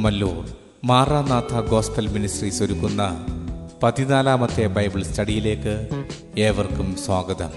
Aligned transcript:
Kummallur 0.00 0.48
Maranatha 0.84 1.60
gospel 1.60 2.06
ministries 2.06 2.62
ഒരുക്കുന്ന 2.62 3.26
പതിനാലാമത്തെ 3.82 4.66
Bible 4.66 5.02
സ്റ്റഡിയിലേക്ക് 5.02 5.88
ഏവർക്കും 6.38 6.96
സ്വാഗതം. 7.06 7.50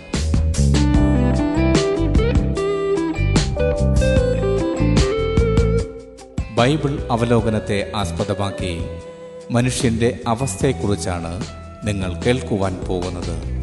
ബൈബിൾ 6.56 7.08
അവലോകനത്തെ 7.12 7.92
ആസ്പദമാക്കി 7.96 8.82
മനുഷ്യന്റെ 9.52 10.20
അവസ്ഥയെക്കുറിച്ചാണ് 10.28 11.44
നിങ്ങൾ 11.84 12.22
കേൾക്കുവാൻ 12.22 12.76
പോകുന്നത്. 12.76 13.63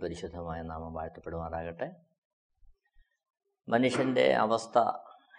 അതിപരിശുദ്ധമായ 0.00 0.62
നാമം 0.62 0.94
വാഴ്ത്തപ്പെടുമാറാകട്ടെ. 0.94 1.92
മനുഷ്യന്റെ 3.68 4.32
അവസ്ഥ 4.32 4.78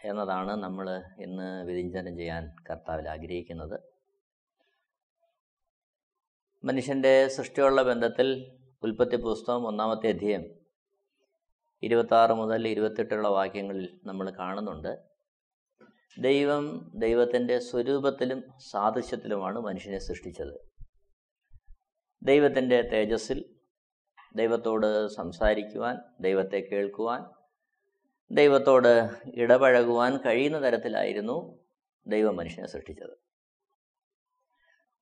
എന്നതാണ് 0.06 0.52
നമ്മൾ 0.52 1.04
ഇന്ന് 1.20 1.66
വിചിന്തനം 1.66 2.18
ചെയ്യാൻ 2.18 2.56
കർത്താവിൽ 2.70 3.10
ആഗ്രഹിക്കുന്നത്. 3.10 3.80
മനുഷ്യന്റെ 6.66 7.28
സൃഷ്ടിയുള്ള 7.28 7.84
ബന്ധത്തിൽ 7.84 8.58
ഉൽപ്പത്തി 8.84 9.16
പുസ്തകം 9.16 9.68
ഒന്നാമത്തെ 9.68 10.08
അധ്യയം 10.08 10.44
ഇരുപത്താറ് 11.84 12.32
മുതൽ 12.32 12.68
ഇരുപത്തെട്ടുള്ള 12.68 13.28
വാക്യങ്ങളിൽ 13.28 14.00
നമ്മൾ 14.04 14.30
കാണുന്നുണ്ട്. 14.30 14.98
ദൈവം 16.20 16.92
ദൈവത്തിന്റെ 16.96 17.60
സ്വരൂപത്തിലും 17.60 18.44
സാദൃശ്യത്തിലുമാണ് 18.72 19.60
മനുഷ്യനെ 19.60 19.98
സൃഷ്ടിച്ചത്. 19.98 20.72
ദൈവത്തിന്റെ 22.24 22.82
തേജസ്സിൽ 22.82 23.61
ദൈവത്തോട് 24.36 25.08
സംസാരിക്കുവാൻ 25.08 25.98
ദൈവത്തെ 26.20 26.68
കേൾക്കുവാൻ 26.72 27.26
ദൈവത്തോട് 28.32 29.10
ഇടപഴകുവാൻ 29.34 30.18
കഴിയുന്ന 30.18 30.64
തരത്തിലായിരുന്നു 30.64 31.60
ദൈവം 32.08 32.36
മനുഷ്യനെ 32.36 32.68
സൃഷ്ടിച്ചത്. 32.68 33.32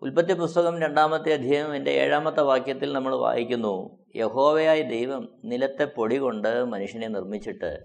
ഉൽപ്പത്തി 0.02 0.34
പുസ്തകം 0.34 0.82
രണ്ടാമത്തെ 0.82 1.34
അധ്യായം 1.34 1.76
എന്റെ 1.76 1.92
ഏഴാമത്തെ 1.92 2.42
വാക്യത്തിൽ 2.42 2.94
നമ്മൾ 2.94 3.16
വായിക്കുന്നു 3.16 4.06
യഹോവയായ 4.16 4.82
ദൈവം 4.82 5.42
നിലത്തെ 5.44 5.84
പൊടി 5.84 6.18
കൊണ്ട് 6.18 6.66
മനുഷ്യനെ 6.66 7.08
നിർമ്മിച്ചിട്ട് 7.08 7.80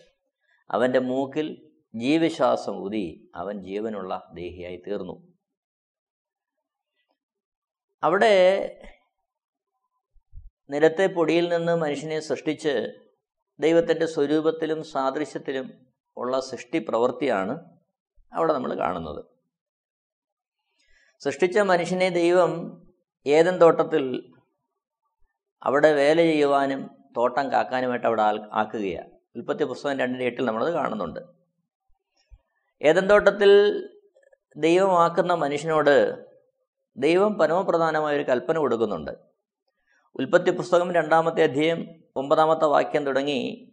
അവന്റെ 0.71 0.99
മൂക്കിൽ 0.99 1.73
ജീവശ്വാസം 1.95 2.77
ഊതി 2.77 3.31
അവൻ 3.35 3.63
ജീവനുള്ള 3.63 4.31
ദേഹിയായി 4.35 4.83
തീർന്നു. 4.87 5.33
അവിടെ 8.03 8.35
നിലത്തെ 10.71 11.07
പൊടിയിൽ 11.07 11.49
നിന്ന് 11.49 11.77
മനുഷ്യനെ 11.77 12.21
സൃഷ്ടിച്ച് 12.21 12.93
ദൈവത്തിന്റെ 13.61 14.07
സ്വരൂപത്തിലും 14.07 14.85
സാദൃശ്യത്തിലും 14.85 15.87
ഉള്ള 16.17 16.41
സൃഷ്ടി 16.41 16.79
പ്രവൃത്തിയാണ് 16.79 17.79
അവിടെ 18.33 18.53
നമ്മൾ 18.53 18.79
കാണുന്നത്. 18.79 19.25
സൃഷ്ടിച്ച 21.21 21.59
മനുഷ്യനെ 21.59 22.09
ദൈവം 22.09 22.83
ഏതൻ 23.27 23.59
തോട്ടത്തിൽ 23.59 24.35
അവിടെ 25.63 25.93
വേല 25.93 26.23
ചെയ്യുവാനും 26.23 26.91
തോട്ടം 27.17 27.53
കാക്കാനുമായിട്ട് 27.53 28.07
അവിടെ 28.07 28.23
ആക്കുകയാണ്. 28.53 29.11
ഉൽപ്പത്തി 29.37 29.65
പുസ്തകം 29.65 29.99
രണ്ടിന്റെ 29.99 30.25
എട്ടിൽ 30.25 30.45
നമ്മളത് 30.45 30.73
കാണുന്നുണ്ട്. 30.73 31.21
ഏതൻ 32.83 33.07
തോട്ടത്തിൽ 33.07 33.83
ദൈവമാക്കുന്ന 34.57 35.35
മനുഷ്യനോട് 35.35 36.25
ദൈവം 36.97 37.35
പരമപ്രധാനമായ 37.35 38.17
ഒരു 38.17 38.23
കൽപ്പന 38.23 38.59
കൊടുക്കുന്നുണ്ട്. 38.59 39.34
ഉൽപ്പത്തി 40.19 40.51
പുസ്തകം 40.51 40.93
രണ്ടാമത്തെ 40.93 41.43
അധ്യയം 41.43 41.95
ഒമ്പതാമത്തെ 42.17 42.65
വാക്യം 42.65 43.07
തുടങ്ങി 43.07 43.73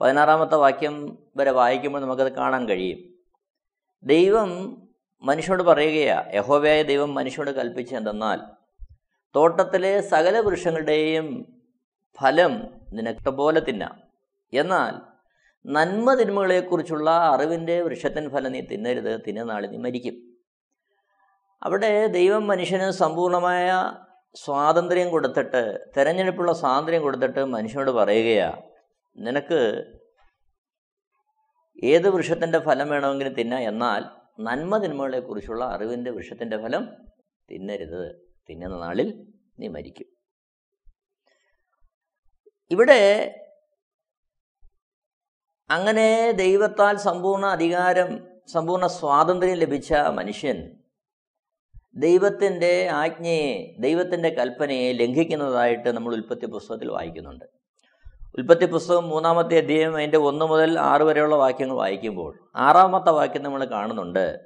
പതിനാറാമത്തെ 0.00 0.54
വാക്യം 0.54 1.18
വരെ 1.36 1.50
വായിക്കുമ്പോൾ 1.50 2.00
നമുക്കത് 2.00 2.32
കാണാൻ 2.32 2.68
കഴിയും. 2.68 2.98
ദൈവം 4.02 4.82
മനുഷ്യനോട് 5.22 5.62
പറയുകയാ 5.62 6.24
യഹോവയായ 6.34 6.82
ദൈവം 6.82 7.14
മനുഷ്യനോട് 7.14 7.56
കൽപ്പിച്ച 7.56 7.94
എന്തെന്നാൽ 7.94 8.40
തോട്ടത്തിലെ 9.36 10.00
സകല 10.00 10.40
വൃക്ഷങ്ങളുടെയും 10.40 11.46
ഫലം 12.20 12.68
നിനക്ക് 12.92 13.30
പോലെ 13.30 13.60
തിന്നാം. 13.60 14.00
എന്നാൽ 14.52 14.94
നന്മ 15.66 16.14
തിന്മകളെക്കുറിച്ചുള്ള 16.14 17.10
അറിവിന്റെ 17.10 17.82
വൃക്ഷത്തിൻ 17.82 18.30
ഫലം 18.30 18.52
നീ 18.52 18.60
തിന്നരുത് 18.60 19.20
തിന്നുനാളിൽ 19.28 19.70
നീ 19.70 19.76
മരിക്കും. 19.76 20.14
അവിടെ 21.62 22.06
ദൈവം 22.06 22.46
മനുഷ്യന് 22.46 22.90
സമ്പൂർണമായ 22.90 23.92
സ്വാതന്ത്ര്യം 24.44 25.10
കൊടുത്തിട്ട് 25.10 25.78
തെരഞ്ഞെടുപ്പുള്ള 25.96 26.52
സ്വാതന്ത്ര്യം 26.52 27.02
കൊടുത്തിട്ട് 27.02 27.44
മനുഷ്യനോട് 27.44 27.90
പറയുകയാ 27.90 28.62
നിനക്ക് 29.16 29.84
ഏത് 31.84 32.08
വൃക്ഷത്തിന്റെ 32.10 32.58
ഫലം 32.58 32.88
വേണമെങ്കിലും 32.88 33.32
തിന്നാം. 33.32 33.60
എന്നാൽ 33.60 34.04
നന്മ 34.40 34.78
തിന്മകളെക്കുറിച്ചുള്ള 34.78 35.64
അറിവിന്റെ 35.64 36.10
വൃക്ഷത്തിന്റെ 36.10 36.56
ഫലം 36.62 36.96
തിന്നരുത്. 37.50 38.28
തിന്നുന്ന 38.50 38.78
നാളിൽ 38.78 39.32
നീ 39.58 39.68
മരിക്കും. 39.68 40.06
ഇവിടെ 42.70 43.00
അങ്ങനെ 45.70 46.30
ദൈവത്താൽ 46.30 46.96
സമ്പൂർണ 46.96 47.46
അധികാരം 47.46 48.28
സമ്പൂർണ 48.48 48.86
സ്വാതന്ത്ര്യം 48.86 49.54
ലഭിച്ച 49.54 49.92
മനുഷ്യൻ 49.92 50.82
ദൈവത്തിന്റെ 51.96 52.88
ആജ്ഞയെ 52.88 53.76
ദൈവത്തിന്റെ 53.78 54.28
കൽപ്പനയെ 54.28 54.92
ലംഘിക്കുന്നതായിട്ട് 54.92 55.88
നമ്മൾ 55.88 56.14
ഉൽപ്പത്തി 56.14 56.46
പുസ്തകത്തിൽ 56.46 56.90
വായിക്കുന്നുണ്ട്. 56.90 57.44
ഉൽപ്പത്തി 58.38 58.66
പുസ്തകം 58.66 59.08
മൂന്നാമത്തെ 59.08 59.58
അധ്യായം 59.58 59.96
അതിന്റെ 59.96 60.18
ഒന്ന് 60.18 60.44
മുതൽ 60.44 60.78
ആറ് 60.78 61.02
വരെയുള്ള 61.02 61.34
വാക്യങ്ങൾ 61.34 61.74
വായിക്കുമ്പോൾ 61.74 62.38
ആറാമത്തെ 62.56 63.10
വാക്യം 63.10 63.42
നമ്മൾ 63.42 63.64
കാണുന്നുണ്ട്. 63.64 64.40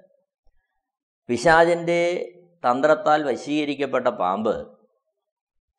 പിശാചിന്റെ 1.29 2.33
തന്ത്രത്താൽ 2.71 3.23
വശീകരിക്കപ്പെട്ട 3.23 4.09
പാമ്പ് 4.09 4.79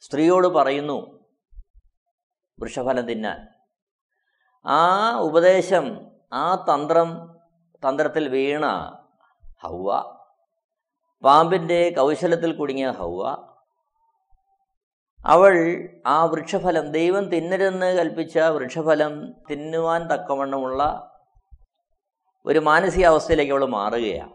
സ്ത്രീയോട് 0.02 0.48
പറയുന്നു 0.48 1.26
വൃഷഫലം 2.60 3.06
തിന്നാൻ. 3.08 3.48
ആ 4.66 5.14
ഉപദേശം 5.20 6.02
ആ 6.34 6.56
തന്ത്രം 6.56 7.36
തന്ത്രത്തിൽ 7.88 8.28
വീണ 8.28 8.66
ഹൗവ 9.64 10.20
പാമ്പിന്റെ 11.24 11.94
കൗശലത്തിൽ 11.98 12.56
കുടുങ്ങിയ 12.56 12.90
ഹൗവ. 12.90 13.36
അവൾ 15.26 15.90
ആ 16.08 16.26
വൃക്ഷഫലം 16.26 16.92
ദൈവം 16.92 17.30
തിന്നരുതെന്ന് 17.30 17.98
കൽപ്പിച്ച 17.98 18.38
വൃക്ഷഫലം 18.38 19.34
തിന്നുവാൻ 19.52 20.08
തക്കവണ്ണമുള്ള 20.08 21.10
ഒരു 22.46 22.60
മാനസികാവസ്ഥയിലേക്ക് 22.60 23.52
അവൾ 23.52 23.66
മാറുകയാണ് 23.66 24.34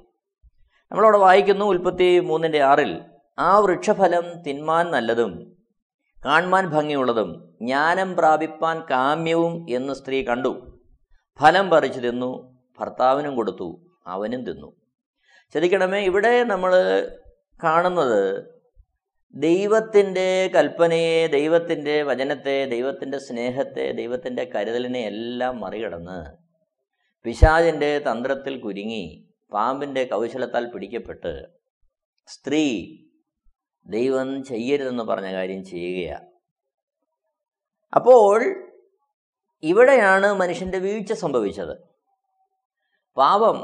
നമ്മളവിടെ 0.92 1.18
വായിക്കുന്നു 1.18 1.64
ഉൽപ്പത്തി 1.64 2.20
മൂന്നിന്റെ 2.20 2.62
ആറിൽ 2.62 3.00
ആ 3.38 3.58
വൃക്ഷഫലം 3.58 4.42
തിന്മാൻ 4.42 4.90
നല്ലതും 4.90 5.56
കാൺമാൻ 6.24 6.66
ഭംഗിയുള്ളതും 6.66 7.56
ജ്ഞാനം 7.62 8.16
പ്രാപിപ്പാൻ 8.16 8.80
കാമ്യവും 8.90 9.66
എന്ന് 9.70 9.92
സ്ത്രീ 9.92 10.24
കണ്ടു. 10.24 10.80
ഫലം 11.40 11.70
പറിച്ചു 11.70 12.00
തിന്നു 12.00 12.58
ഭർത്താവിനും 12.80 13.36
കൊടുത്തു 13.36 13.80
അവനും 14.06 14.44
തിന്നു. 14.46 14.77
ശ്രദ്ധിക്കണമേ 15.54 16.00
ഇവിടെ 16.08 16.32
നമ്മൾ 16.44 16.72
കാണുന്നത് 17.60 18.20
ദൈവത്തിന്റെ 19.34 20.26
കൽപ്പനയെ 20.54 21.16
ദൈവത്തിന്റെ 21.28 21.96
വചനത്തെ 22.02 22.56
ദൈവത്തിന്റെ 22.66 23.18
സ്നേഹത്തെ 23.18 23.86
ദൈവത്തിന്റെ 23.92 24.44
കരുതലിനെ 24.54 25.02
എല്ലാം 25.06 25.54
മറികടന്ന് 25.60 26.18
പിശാചിന്റെ 27.24 27.90
തന്ത്രത്തിൽ 28.06 28.54
കുരുങ്ങി 28.58 29.04
പാമ്പിന്റെ 29.52 30.02
കൗശലത്താൽ 30.04 30.64
പിടിക്കപ്പെട്ട് 30.72 31.32
സ്ത്രീ 32.28 32.64
ദൈവം 33.86 34.30
ചെയ്യരുതെന്ന് 34.42 35.04
പറഞ്ഞ 35.10 35.28
കാര്യം 35.32 35.62
ചെയ്യുകയാണ് 35.64 36.26
അപ്പോൾ 37.92 38.32
ഇവിടെയാണ് 39.62 40.28
മനുഷ്യന്റെ 40.40 40.78
വീഴ്ച 40.78 41.12
സംഭവിച്ചത്. 41.22 41.74
പാപം 43.16 43.56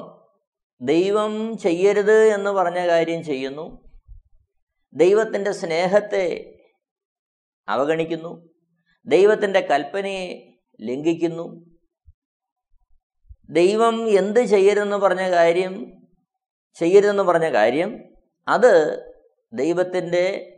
ദൈവം 0.80 1.58
ചെയ്യരുത് 1.58 2.24
എന്ന് 2.24 2.50
പറഞ്ഞ 2.50 2.86
കാര്യം 2.86 3.24
ചെയ്യുന്നു. 3.24 3.84
ദൈവത്തിന്റെ 4.92 5.52
സ്നേഹത്തെ 5.52 6.54
അവഗണിക്കുന്നു. 7.68 8.48
ദൈവത്തിന്റെ 9.06 9.60
കൽപ്പനയെ 9.60 10.52
ലംഘിക്കുന്നു. 10.80 11.74
ദൈവം 13.50 14.10
എന്ത് 14.10 14.40
ചെയ്യരുതെന്ന് 14.40 14.96
പറഞ്ഞ 14.96 15.30
കാര്യം 15.30 15.92
ചെയ്യരുതെന്ന് 16.74 17.22
പറഞ്ഞ 17.22 17.52
കാര്യം 17.52 18.04
അത് 18.48 19.04
ദൈവത്തിന്റെ 19.52 20.50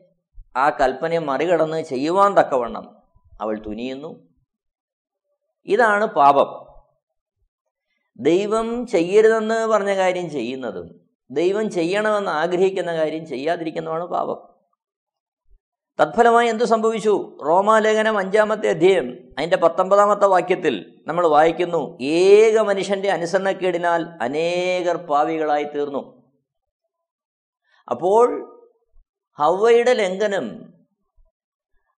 ആ 0.56 0.70
കൽപ്പനയെ 0.70 1.18
മറികടന്ന് 1.18 1.82
ചെയ്യുവാൻ 1.82 2.34
തക്കവണ്ണം 2.34 2.96
അവൾ 3.40 3.62
തുനിയുന്നു. 3.66 4.28
ഇതാണ് 5.66 6.06
പാപം. 6.06 6.65
ദൈവം 8.20 8.86
ചെയ്യരുതെന്ന് 8.86 9.66
പറഞ്ഞ 9.66 9.96
കാര്യം 9.96 10.30
ചെയ്യുന്നതും 10.30 11.00
ദൈവം 11.30 11.70
ചെയ്യണമെന്ന് 11.70 12.30
ആഗ്രഹിക്കുന്ന 12.30 12.94
കാര്യം 12.94 13.26
ചെയ്യാതിരിക്കുന്നതാണ് 13.26 14.04
പാപം. 14.04 14.56
തത്ഫലമായി 16.00 16.48
എന്തു 16.48 16.64
സംഭവിച്ചു? 16.64 17.38
റോമാലേഖനം 17.44 18.18
അഞ്ചാമത്തെ 18.18 18.68
അധ്യയം 18.68 19.28
അതിന്റെ 19.38 19.56
പത്തൊമ്പതാമത്തെ 19.56 20.26
വാക്യത്തിൽ 20.26 21.02
നമ്മൾ 21.06 21.26
വായിക്കുന്നു 21.26 21.98
ഏക 22.00 22.58
മനുഷ്യന്റെ 22.58 23.10
അനുസരണക്കേടിനാൽ 23.10 24.06
അനേകർ 24.22 24.96
പാവികളായി 24.96 25.64
തീർന്നു. 25.64 26.32
അപ്പോൾ 27.90 28.52
ഹവ്വയുടെ 29.38 29.92
ലംഘനം 29.92 30.74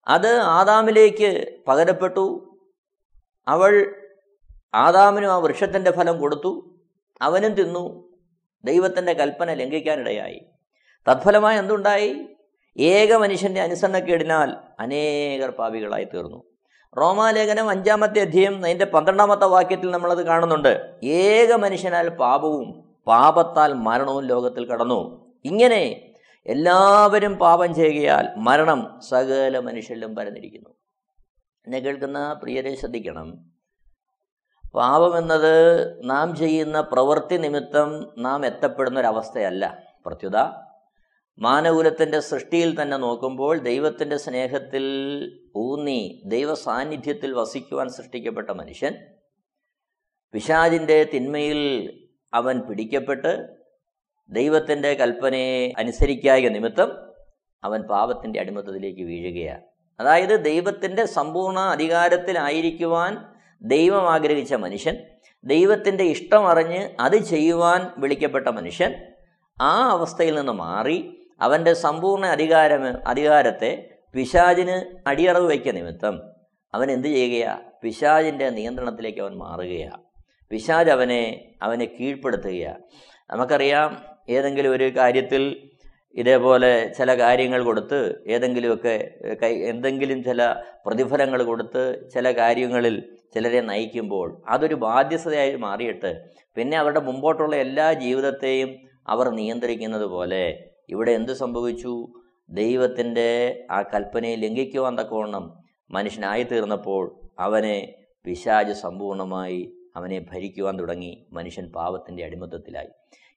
അത് 0.08 0.38
ആദാമിലേക്ക് 0.38 1.58
പകരപ്പെട്ടു. 1.68 2.56
അവൾ 3.48 3.97
ആദാമിനും 4.74 5.32
ആ 5.32 5.36
വൃക്ഷത്തിന്റെ 5.36 5.90
ഫലം 5.90 6.20
കൊടുത്തു. 6.20 6.76
അവനും 7.22 7.54
തിന്നു. 7.54 8.08
ദൈവത്തിന്റെ 8.64 9.12
കൽപ്പന 9.12 9.52
ലംഘിക്കാനിടയായി. 9.52 10.40
തത്ഫലമായി 11.10 11.58
എന്തുണ്ടായി? 11.58 12.26
ഏക 12.78 13.14
മനുഷ്യന്റെ 13.16 13.60
അനുസരണക്കേടിനാൽ 13.60 14.54
അനേകർ 14.80 15.50
പാപികളായി 15.50 16.04
തീർന്നു. 16.04 16.42
റോമാലേഖനം 16.98 17.68
അഞ്ചാമത്തെ 17.68 18.20
അധ്യയം 18.20 18.64
അതിന്റെ 18.64 18.84
പന്ത്രണ്ടാമത്തെ 18.84 19.46
വാക്യത്തിൽ 19.46 19.90
നമ്മളത് 19.90 20.26
കാണുന്നുണ്ട്. 20.26 20.94
ഏക 21.04 21.52
മനുഷ്യനാൽ 21.52 22.08
പാപവും 22.08 22.96
പാപത്താൽ 23.06 23.72
മരണവും 23.72 24.24
ലോകത്തിൽ 24.24 24.66
കടന്നു. 24.66 25.32
ഇങ്ങനെ 25.44 26.12
എല്ലാവരും 26.46 27.36
പാപം 27.36 27.74
ചെയ്യുകയാൽ 27.74 28.28
മരണം 28.36 29.00
സകല 29.08 29.58
മനുഷ്യരിലും 29.58 30.14
പരന്നിരിക്കുന്നു. 30.14 30.70
എന്നെ 31.66 31.78
കേൾക്കുന്ന 31.78 32.32
പ്രിയരെ 32.32 32.74
ശ്രദ്ധിക്കണം. 32.74 33.57
പാപം 34.74 35.18
എന്നത് 35.18 35.54
നാം 36.04 36.36
ചെയ്യുന്ന 36.36 36.80
പ്രവൃത്തി 36.80 37.36
നിമിത്തം 37.38 37.90
നാം 38.18 38.46
എത്തപ്പെടുന്ന 38.46 39.00
ഒരവസ്ഥയല്ല 39.00 39.64
പ്രത്യുത 40.06 40.38
മാനകുലത്തിന്റെ 41.38 42.20
സൃഷ്ടിയിൽ 42.20 42.80
തന്നെ 42.80 42.96
നോക്കുമ്പോൾ 42.96 43.58
ദൈവത്തിന്റെ 43.60 44.16
സ്നേഹത്തിൽ 44.16 44.84
ഊന്നി 45.56 46.00
ദൈവ 46.24 46.54
സാന്നിധ്യത്തിൽ 46.54 47.32
വസിക്കുവാൻ 47.32 47.88
സൃഷ്ടിക്കപ്പെട്ട 47.88 48.50
മനുഷ്യൻ 48.50 48.94
പിശാജിന്റെ 50.34 51.04
തിന്മയിൽ 51.12 51.60
അവൻ 52.32 52.60
പിടിക്കപ്പെട്ട് 52.60 53.32
ദൈവത്തിന്റെ 54.30 54.94
കൽപ്പനയെ 54.94 55.72
അനുസരിക്കായ 55.78 56.48
നിമിത്തം 56.48 56.90
അവൻ 57.62 57.80
പാപത്തിന്റെ 57.82 58.40
അടിമത്തത്തിലേക്ക് 58.40 59.02
വീഴുകയാണ്. 59.02 59.62
അതായത് 60.00 60.44
ദൈവത്തിന്റെ 60.44 61.04
സമ്പൂർണ 61.06 61.58
അധികാരത്തിലായിരിക്കുവാൻ 61.58 63.12
ദൈവം 63.62 64.04
ആഗ്രഹിച്ച 64.08 64.54
മനുഷ്യൻ 64.54 64.96
ദൈവത്തിന്റെ 65.44 66.04
ഇഷ്ടം 66.04 66.46
അറിഞ്ഞ് 66.46 66.88
അത് 67.00 67.16
ചെയ്യുവാൻ 67.22 67.80
വിളിക്കപ്പെട്ട 67.98 68.48
മനുഷ്യൻ 68.48 68.92
ആ 69.58 69.74
അവസ്ഥയിൽ 69.90 70.34
നിന്ന് 70.34 70.52
മാറി 70.52 70.98
അവന്റെ 71.40 71.74
സമ്പൂർണ 71.74 72.26
അധികാരം 72.26 72.84
അധികാരത്തെ 73.06 73.70
പിശാജിന് 74.14 74.76
അടിയറവ് 75.06 75.48
വയ്ക്ക 75.48 75.72
നിമിത്തം 75.72 76.14
അവൻ 76.74 76.90
എന്ത് 76.90 77.08
ചെയ്യുകയാണ് 77.08 77.64
പിശാജിന്റെ 77.82 78.50
നിയന്ത്രണത്തിലേക്ക് 78.50 79.20
അവൻ 79.20 79.34
മാറുകയാണ് 79.38 80.02
പിശാജ് 80.50 80.90
അവനെ 80.90 81.22
അവനെ 81.62 81.84
കീഴ്പ്പെടുത്തുകയാണ് 81.84 82.82
നമുക്കറിയാം 83.30 83.90
ഏതെങ്കിലും 84.28 84.72
ഒരു 84.72 84.86
കാര്യത്തിൽ 84.94 85.42
ഇതേപോലെ 86.14 86.88
ചില 86.98 87.18
കാര്യങ്ങൾ 87.18 87.62
കൊടുത്ത് 87.62 88.22
ഏതെങ്കിലുമൊക്കെ 88.26 89.14
കൈ 89.42 89.54
എന്തെങ്കിലും 89.54 90.22
ചില 90.22 90.54
പ്രതിഫലങ്ങൾ 90.86 91.42
കൊടുത്ത് 91.42 92.10
ചില 92.14 92.32
കാര്യങ്ങളിൽ 92.32 93.02
ചിലരെ 93.34 93.60
നയിക്കുമ്പോൾ 93.60 94.42
അതൊരു 94.48 94.74
ബാധ്യതയായി 94.74 95.56
മാറിയിട്ട് 95.56 96.28
പിന്നെ 96.54 96.78
അവരുടെ 96.78 97.00
മുമ്പോട്ടുള്ള 97.00 97.56
എല്ലാ 97.56 97.92
ജീവിതത്തെയും 97.92 98.76
അവർ 99.06 99.28
നിയന്ത്രിക്കുന്നത് 99.28 100.04
പോലെ 100.04 100.74
ഇവിടെ 100.88 101.12
എന്ത് 101.12 101.32
സംഭവിച്ചു? 101.32 102.08
ദൈവത്തിന്റെ 102.50 103.66
ആ 103.70 103.82
കൽപ്പനയെ 103.82 104.36
ലംഘിക്കുവാൻ 104.36 104.98
തക്കവണ്ണം 104.98 105.54
മനുഷ്യനായി 105.90 106.42
തീർന്നപ്പോൾ 106.42 107.20
അവനെ 107.38 107.94
പിശാജ് 108.24 108.72
സമ്പൂർണമായി 108.72 109.74
അവനെ 109.96 110.26
ഭരിക്കുവാൻ 110.32 110.80
തുടങ്ങി. 110.80 111.28
മനുഷ്യൻ 111.32 111.72
പാപത്തിന്റെ 111.72 112.24
അടിമത്തത്തിലായി. 112.24 112.88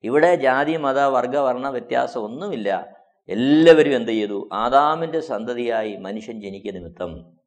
ഇവിടെ 0.03 0.36
ജാതി 0.36 0.77
മത 0.77 1.00
വർഗ 1.00 1.38
വർണ 1.38 1.69
വ്യത്യാസം 1.69 2.21
ഒന്നുമില്ല. 2.21 2.88
എല്ലാവരും 3.30 3.95
എന്ത് 3.95 4.12
ചെയ്തു? 4.12 4.50
ആദാമിന്റെ 4.53 5.19
സന്തതിയായി 5.19 5.98
മനുഷ്യൻ 5.98 6.42
ജനിക്കുന്ന 6.42 6.80
നിമിത്തം 6.80 7.40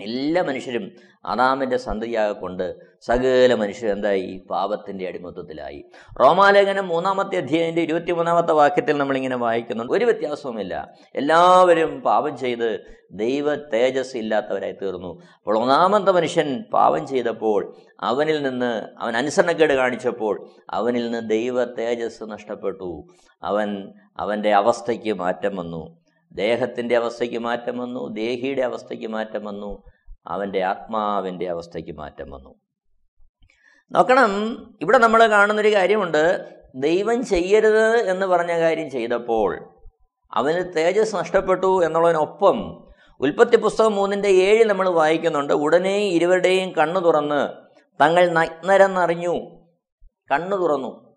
എല്ലാ 0.00 0.42
മനുഷ്യരും 0.42 0.92
ആദാമിന്റെ 1.26 1.76
സന്തതിയാകൊണ്ട് 1.76 2.74
സകല 3.00 3.54
മനുഷ്യർ 3.54 3.90
എന്തായി? 3.90 4.42
പാപത്തിന്റെ 4.50 5.08
അടിമത്വത്തിലായി 5.08 5.84
റോമാലേഖനം 6.20 6.88
മൂന്നാമത്തെ 6.88 7.36
അധ്യായന്റെ 7.36 7.82
ഇരുപത്തിമൂന്നാമത്തെ 7.82 8.52
വാക്യത്തിൽ 8.52 8.98
നമ്മളിങ്ങനെ 8.98 9.36
വായിക്കുന്നുണ്ട് 9.36 9.92
ഒരു 9.92 10.04
വ്യത്യാസവുമില്ല. 10.04 10.94
എല്ലാവരും 11.14 12.00
പാപം 12.00 12.36
ചെയ്ത് 12.36 12.80
ദൈവ 13.12 13.54
തേജസ് 13.54 14.16
ഇല്ലാത്തവരായി 14.16 14.72
തീർന്നു. 14.72 15.22
അപ്പോൾ 15.34 15.58
ഒന്നാമത്തെ 15.58 16.12
മനുഷ്യൻ 16.12 16.64
പാപം 16.72 17.06
ചെയ്തപ്പോൾ 17.06 17.76
അവനിൽ 18.00 18.42
നിന്ന് 18.42 18.82
അവൻ 18.98 19.16
അനുസരണക്കേട് 19.16 19.72
കാണിച്ചപ്പോൾ 19.72 20.48
അവനിൽ 20.70 21.10
നിന്ന് 21.10 21.30
ദൈവ 21.30 21.64
തേജസ് 21.64 22.22
നഷ്ടപ്പെട്ടു. 22.22 23.06
അവൻ 23.42 23.92
അവന്റെ 24.18 24.54
അവസ്ഥയ്ക്ക് 24.54 25.12
മാറ്റം 25.12 25.56
വന്നു. 25.56 26.03
ദേഹത്തിന്റെ 26.34 26.96
അവസ്ഥയ്ക്ക് 26.96 27.38
മാറ്റം 27.38 27.78
വന്നു 27.78 28.08
ദേഹിയുടെ 28.08 28.62
അവസ്ഥയ്ക്ക് 28.62 29.06
മാറ്റം 29.06 29.44
വന്നു 29.44 29.82
അവന്റെ 30.26 30.62
ആത്മാവിന്റെ 30.62 31.48
അവസ്ഥയ്ക്ക് 31.48 31.92
മാറ്റം 31.92 32.30
വന്നു. 32.30 32.54
നോക്കണം 33.92 34.30
ഇവിടെ 34.80 34.98
നമ്മൾ 34.98 35.26
കാണുന്നൊരു 35.26 35.74
കാര്യമുണ്ട്. 35.74 36.54
ദൈവം 36.74 37.24
ചെയ്യരുത് 37.24 37.96
എന്ന് 37.96 38.26
പറഞ്ഞ 38.26 38.60
കാര്യം 38.60 38.90
ചെയ്തപ്പോൾ 38.90 39.70
അവന് 40.34 40.76
തേജസ് 40.76 41.16
നഷ്ടപ്പെട്ടു 41.16 41.84
എന്നുള്ളതിനൊപ്പം 41.84 42.88
ഉൽപ്പത്തി 43.20 43.56
പുസ്തകം 43.56 43.94
മൂന്നിന്റെ 43.94 44.28
ഏഴ് 44.28 44.64
നമ്മൾ 44.64 44.88
വായിക്കുന്നുണ്ട് 44.88 45.52
ഉടനെ 45.52 45.96
ഇരുവരുടെയും 45.96 46.72
കണ്ണു 46.72 47.00
തുറന്ന് 47.00 47.48
തങ്ങൾ 48.00 48.28
നഗ്നരെന്നറിഞ്ഞു. 48.28 49.34
കണ്ണു 50.32 50.56
തുറന്നു. 50.56 51.16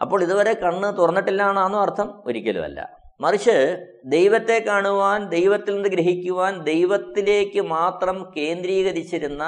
അപ്പോൾ 0.00 0.22
ഇതുവരെ 0.22 0.52
കണ്ണ് 0.52 0.98
തുറന്നിട്ടില്ല 0.98 1.48
എന്നാണോ 1.48 1.82
അർത്ഥം? 1.82 2.22
ഒരിക്കലുമല്ല. 2.26 2.99
മറിച്ച് 3.20 3.86
ദൈവത്തെ 4.04 4.58
കാണുവാൻ 4.58 5.28
ദൈവത്തിൽ 5.28 5.74
നിന്ന് 5.74 5.88
ഗ്രഹിക്കുവാൻ 5.88 6.64
ദൈവത്തിലേക്ക് 6.64 7.60
മാത്രം 7.60 8.32
കേന്ദ്രീകരിച്ചിരുന്ന 8.36 9.42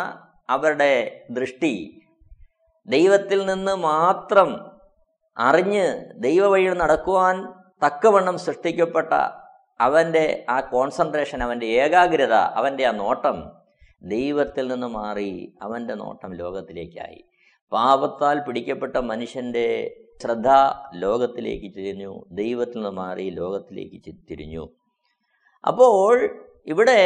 അവരുടെ 0.51 1.25
ദൃഷ്ടി 1.31 2.03
ദൈവത്തിൽ 2.87 3.47
നിന്ന് 3.47 3.77
മാത്രം 3.77 4.73
അറിഞ്ഞ് 5.39 5.87
ദൈവ 6.13 6.17
ദൈവവഴിയിൽ 6.21 6.75
നടക്കുവാൻ 6.75 7.47
തക്കവണ്ണം 7.87 8.39
സൃഷ്ടിക്കപ്പെട്ട 8.39 9.13
അവന്റെ 9.81 10.47
ആ 10.51 10.61
കോൺസെൻട്രേഷൻ 10.61 11.43
അവന്റെ 11.43 11.67
ഏകാഗ്രത 11.67 12.33
അവന്റെ 12.33 12.85
ആ 12.85 12.91
നോട്ടം 12.91 13.51
ദൈവത്തിൽ 14.03 14.69
നിന്ന് 14.69 14.87
മാറി 14.87 15.55
അവന്റെ 15.63 15.95
നോട്ടം 15.95 16.33
ലോകത്തിലേക്കായി. 16.33 17.21
പാപത്താൽ 17.73 18.45
പിടിക്കപ്പെട്ട 18.45 18.97
മനുഷ്യന്റെ 18.97 19.97
ശ്രദ്ധ 20.21 20.47
ലോകത്തിലേക്ക് 20.95 21.75
തിരിഞ്ഞു 21.77 22.25
ദൈവത്തിൽ 22.31 22.77
നിന്ന് 22.77 22.91
മാറി 22.91 23.31
ലോകത്തിലേക്ക് 23.31 24.15
തിരിഞ്ഞു. 24.31 24.69
അപ്പോൾ 25.67 26.45
ഇവിടെ 26.67 27.01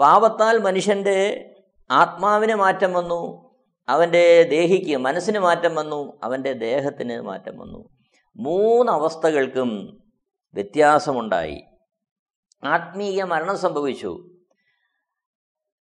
പാപത്താൽ 0.00 0.58
മനുഷ്യന്റെ 0.58 1.50
ആത്മാവിന് 1.90 2.54
മാറ്റം 2.54 2.92
വന്നു 2.92 3.52
അവന്റെ 3.88 4.42
ദേഹിക്ക് 4.42 4.96
മനസ്സിന് 4.96 5.38
മാറ്റം 5.38 5.74
വന്നു 5.74 6.18
അവന്റെ 6.22 6.52
ദേഹത്തിന് 6.52 7.20
മാറ്റം 7.20 7.58
വന്നു. 7.58 7.88
മൂന്ന് 8.36 8.92
അവസ്ഥകൾക്കും 8.92 10.00
വ്യത്യാസമുണ്ടായി. 10.54 11.62
ആത്മീയ 12.64 13.24
മരണം 13.24 13.58
സംഭവിച്ചു. 13.58 14.30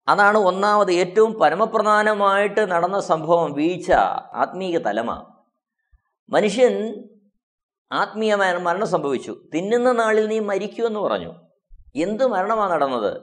അതാണ് 0.08 0.38
ഒന്നാമത് 0.38 0.92
ഏറ്റവും 0.92 1.32
പരമപ്രധാനമായിട്ട് 1.32 2.70
നടന്ന 2.70 3.00
സംഭവം 3.00 3.52
വീഴ്ച 3.52 3.92
ആത്മീയ 4.34 4.78
തലമ. 4.78 5.35
മനുഷ്യൻ 6.28 7.04
ആത്മീയമായ 7.92 8.56
മരണം 8.56 8.86
സംഭവിച്ചു. 8.86 9.36
തിന്നുന്ന 9.54 9.92
നാളിൽ 9.92 10.26
നീ 10.26 10.38
മരിക്കുമെന്ന് 10.38 11.00
പറഞ്ഞു. 11.00 11.34
എന്ത് 11.96 12.26
മരണമാണ് 12.26 12.72
നടന്നത്? 12.72 13.20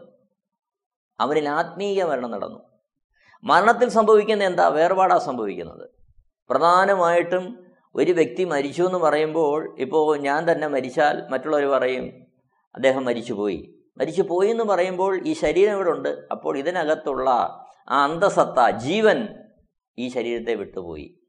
അവനിൽ 1.20 1.50
ആത്മീയ 1.50 2.04
മരണം 2.04 2.32
നടന്നു. 2.32 2.60
മരണത്തിൽ 3.44 3.90
സംഭവിക്കുന്ന 3.90 4.44
എന്താ? 4.44 4.68
വേർപാടാ 4.68 5.18
സംഭവിക്കുന്നത്. 5.18 5.90
പ്രധാനമായിട്ടും 6.50 7.66
ഒരു 7.96 8.12
വ്യക്തി 8.12 8.44
മരിച്ചു 8.44 8.84
എന്ന് 8.84 8.98
പറയുമ്പോൾ 8.98 9.76
ഇപ്പോൾ 9.80 10.18
ഞാൻ 10.18 10.52
തന്നെ 10.52 10.68
മരിച്ചാൽ 10.68 11.28
മറ്റുള്ളവർ 11.30 11.66
പറയും 11.66 12.06
അദ്ദേഹം 12.76 13.06
മരിച്ചുപോയി. 13.06 13.76
മരിച്ചു 13.98 14.22
പോയി 14.22 14.50
എന്ന് 14.50 14.64
പറയുമ്പോൾ 14.64 15.28
ഈ 15.28 15.34
ശരീരം 15.34 15.74
ഇവിടെ 15.74 15.90
ഉണ്ട്. 15.90 16.28
അപ്പോൾ 16.32 16.58
ഇതിനകത്തുള്ള 16.58 17.30
ആ 17.90 18.04
അന്തസത്ത 18.04 18.78
ജീവൻ 18.78 19.28
ഈ 19.98 20.10
ശരീരത്തെ 20.10 20.56
വിട്ടുപോയി. 20.56 21.23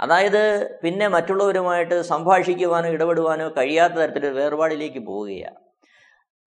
അതായത് 0.00 0.74
പിന്നെ 0.80 1.08
മറ്റുള്ളവരുമായിട്ട് 1.08 2.02
സംഭാഷിക്കുവാനോ 2.02 2.88
ഇടപെടുവാനോ 2.90 3.48
കഴിയാത്ത 3.48 3.94
തരത്തിൽ 3.94 4.26
വേർപാടിലേക്ക് 4.28 4.98
പോവുകയാണ്. 4.98 5.56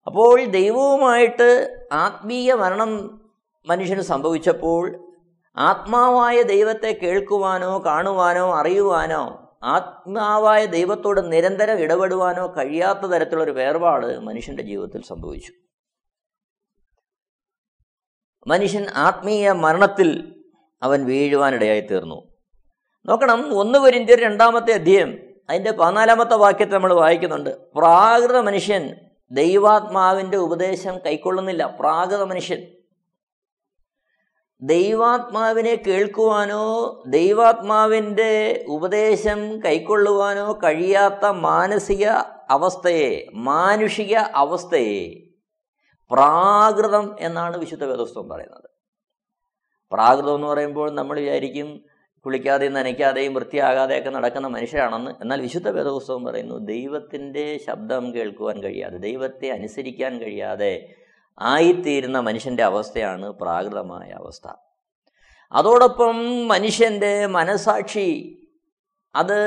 അപ്പോൾ 0.05 0.43
ദൈവവുമായിട്ട് 0.45 1.77
ആത്മീയ 1.91 2.53
മരണം 2.53 3.21
മനുഷ്യന് 3.67 4.01
സംഭവിച്ചപ്പോൾ 4.01 5.13
ആത്മാവായ 5.57 6.41
ദൈവത്തെ 6.41 6.99
കേൾക്കുവാനോ 7.03 7.83
കാണുവാനോ 7.85 8.53
അറിയുവാനോ 8.53 9.39
ആത്മാവായ 9.63 10.65
ദൈവത്തോട് 10.65 11.31
നിരന്തരം 11.31 11.79
ഇടപെടുവാനോ 11.79 12.53
കഴിയാത്ത 12.57 12.99
തരത്തിലുള്ള 12.99 13.43
ഒരു 13.43 13.51
വേർപാട് 13.51 14.19
മനുഷ്യന്റെ 14.19 14.63
ജീവിതത്തിൽ 14.63 15.01
സംഭവിച്ചു. 15.01 15.51
മനുഷ്യൻ 18.47 18.85
ആത്മീയ 18.89 19.51
മരണത്തിൽ 19.51 20.41
അവൻ 20.81 21.05
വീഴുവാനിടയായി 21.05 21.81
തീർന്നു. 21.81 22.32
നോക്കണം 23.05 23.57
ഒന്ന് 23.57 23.79
പൊരിന്തിയർ 23.79 24.19
രണ്ടാമത്തെ 24.19 24.73
അധ്യയം. 24.73 25.17
അതിന്റെ 25.49 25.71
പതിനാലാമത്തെ 25.71 26.35
വാക്യത്തെ 26.35 26.73
നമ്മൾ 26.73 26.93
വായിക്കുന്നുണ്ട്. 26.93 27.73
പ്രാകൃത 27.75 28.39
മനുഷ്യൻ 28.39 28.95
ദൈവാത്മാവിന്റെ 29.31 30.37
ഉപദേശം 30.37 30.97
കൈക്കൊള്ളുന്നില്ല. 30.97 31.77
പ്രാകൃത 31.79 32.23
മനുഷ്യൻ. 32.23 32.67
ദൈവാത്മാവിനെ 34.61 35.83
കേൾക്കുവാനോ 35.87 37.03
ദൈവാത്മാവിന്റെ 37.07 38.65
ഉപദേശം 38.67 39.63
കൈക്കൊള്ളുവാനോ 39.63 40.59
കഴിയാത്ത 40.63 41.25
മാനസിക 41.25 42.09
അവസ്ഥയെ 42.49 43.29
മാനുഷിക 43.33 44.15
അവസ്ഥയെ 44.15 45.23
പ്രാകൃതം 46.11 47.15
എന്നാണ് 47.19 47.57
വിശുദ്ധ 47.57 47.83
വേദോസ്തവം 47.83 48.29
പറയുന്നത്. 48.29 48.69
പ്രാകൃതം 49.91 50.35
എന്ന് 50.35 50.47
പറയുമ്പോൾ 50.47 50.91
നമ്മൾ 50.91 51.19
വിചാരിക്കും 51.19 51.83
കുളിക്കാതെയും 52.25 52.73
നനയ്ക്കാതെയും 52.73 53.33
വൃത്തിയാകാതെയൊക്കെ 53.33 54.09
നടക്കുന്ന 54.09 54.47
മനുഷ്യരാണെന്ന് 54.47 55.11
എന്നാൽ 55.21 55.41
വിശുദ്ധ 55.41 55.69
വേദപുസ്തകം 55.69 56.23
പറയുന്നു 56.25 56.55
ദൈവത്തിന്റെ 56.55 57.59
ശബ്ദം 57.67 58.13
കേൾക്കുവാൻ 58.13 58.63
കഴിയാതെ 58.63 58.97
ദൈവത്തെ 58.97 59.49
അനുസരിക്കാൻ 59.49 60.17
കഴിയാതെ 60.17 60.95
ആയിത്തീരുന്ന 61.39 62.19
മനുഷ്യന്റെ 62.19 62.63
അവസ്ഥയാണ് 62.63 63.31
പ്രാകൃതമായ 63.31 64.09
അവസ്ഥ. 64.11 64.47
അതോടൊപ്പം 65.51 66.47
മനുഷ്യന്റെ 66.47 67.25
മനസാക്ഷി 67.25 68.39
അത് 69.15 69.37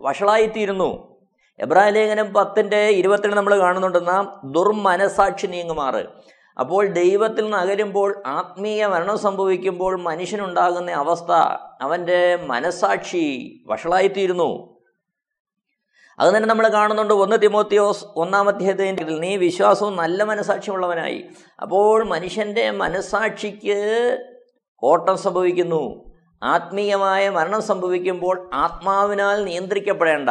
വഷളായിത്തീരുന്നു. 0.00 1.18
എബ്രാഹിം 1.58 1.94
ലേഖനം 1.94 2.34
പത്തിന്റെ 2.34 2.88
ഇരുപത്തിരണ്ട് 2.88 3.36
നമ്മൾ 3.36 3.58
കാണുന്നുണ്ട് 3.58 4.08
നാം 4.08 4.52
ദുർമനസാക്ഷി 4.52 5.46
നീങ്ങുമാറ്. 5.46 6.25
അപ്പോൾ 6.58 6.86
ദൈവത്തിൽ 6.86 7.44
നിന്ന് 7.44 7.56
അകരുമ്പോൾ 7.56 8.22
ആത്മീയ 8.26 8.86
മരണം 8.86 9.18
സംഭവിക്കുമ്പോൾ 9.18 10.00
മനുഷ്യനുണ്ടാകുന്ന 10.00 10.90
അവസ്ഥ 10.90 11.32
അവന്റെ 11.80 12.36
മനസാക്ഷി 12.36 13.60
വഷളായിത്തീരുന്നു. 13.66 14.76
അത് 16.18 16.36
തന്നെ 16.36 16.48
നമ്മൾ 16.48 16.68
കാണുന്നുണ്ട് 16.68 17.14
ഒന്ന് 17.14 17.36
തിമോത്തിയോസ് 17.42 18.04
ഒന്നാം 18.16 18.48
അധ്യായത്തിൽ 18.48 19.20
നീ 19.20 19.36
വിശ്വാസവും 19.36 19.96
നല്ല 19.96 20.24
മനസാക്ഷിയുള്ളവനായി 20.24 21.24
അപ്പോൾ 21.62 22.04
മനുഷ്യന്റെ 22.04 22.70
മനസാക്ഷിക്ക് 22.70 24.18
കോട്ടം 24.76 25.18
സംഭവിക്കുന്നു. 25.18 26.06
ആത്മീയമായ 26.42 27.28
മരണം 27.28 27.62
സംഭവിക്കുമ്പോൾ 27.62 28.50
ആത്മാവിനാൽ 28.54 29.44
നിയന്ത്രിക്കപ്പെടേണ്ട. 29.44 30.30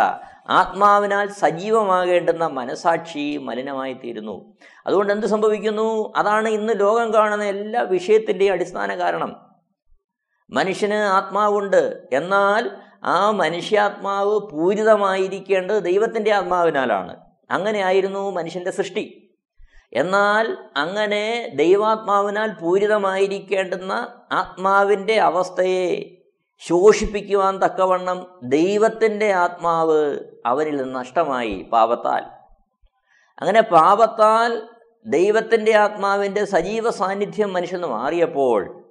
ആത്മാവിനാൽ 0.50 1.30
സജീവമാകേണ്ടുന്ന 1.30 2.48
മനസാക്ഷി 2.48 3.38
മലിനമായി 3.38 3.94
തീരുന്നു 3.94 4.58
അതുകൊണ്ട് 4.88 5.14
എന്ത് 5.14 5.28
സംഭവിക്കുന്നു? 5.28 6.14
അതാണ് 6.16 6.50
ഇന്ന് 6.50 6.74
ലോകം 6.80 7.14
കാണുന്ന 7.14 7.44
എല്ലാ 7.44 7.82
വിഷയത്തിന്റെയും 7.82 8.52
അടിസ്ഥാന 8.52 8.96
കാരണം. 8.96 9.36
മനുഷ്യന് 10.50 10.94
ആത്മാവുണ്ട്. 10.94 12.08
എന്നാൽ 12.14 12.72
ആ 13.04 13.32
മനുഷ്യാത്മാവ് 13.32 14.40
പൂരിതമായിരിക്കേണ്ടത് 14.40 15.84
ദൈവത്തിന്റെ 15.84 16.32
ആത്മാവിനാലാണ്. 16.32 17.18
അങ്ങനെയായിരുന്നു 17.50 18.32
മനുഷ്യന്റെ 18.32 18.72
സൃഷ്ടി. 18.72 19.22
എന്നാൽ 19.94 20.58
അങ്ങനെ 20.78 21.52
ദൈവാത്മാവിനാൽ 21.56 22.52
പൂരിതമായിരിക്കേണ്ടുന്ന 22.52 24.22
ആത്മാവിന്റെ 24.32 25.16
അവസ്ഥയെ 25.20 26.22
ശോഷിപ്പിക്കുവാൻ 26.58 27.58
തക്കവണ്ണം 27.58 28.40
ദൈവത്തിന്റെ 28.44 29.34
ആത്മാവ് 29.34 30.20
അവനിൽ 30.46 30.92
നഷ്ടമായി 30.92 31.70
പാപത്താൽ. 31.72 32.24
അങ്ങനെ 33.40 33.62
പാപത്താൽ 33.62 34.70
ദൈവത്തിന്റെ 35.06 35.76
ആത്മാവിന്റെ 35.76 36.46
സജീവ 36.46 36.90
സാന്നിധ്യം 36.90 37.54
മനുഷ്യന് 37.54 37.86
മാറിയപ്പോൾ 37.86 38.86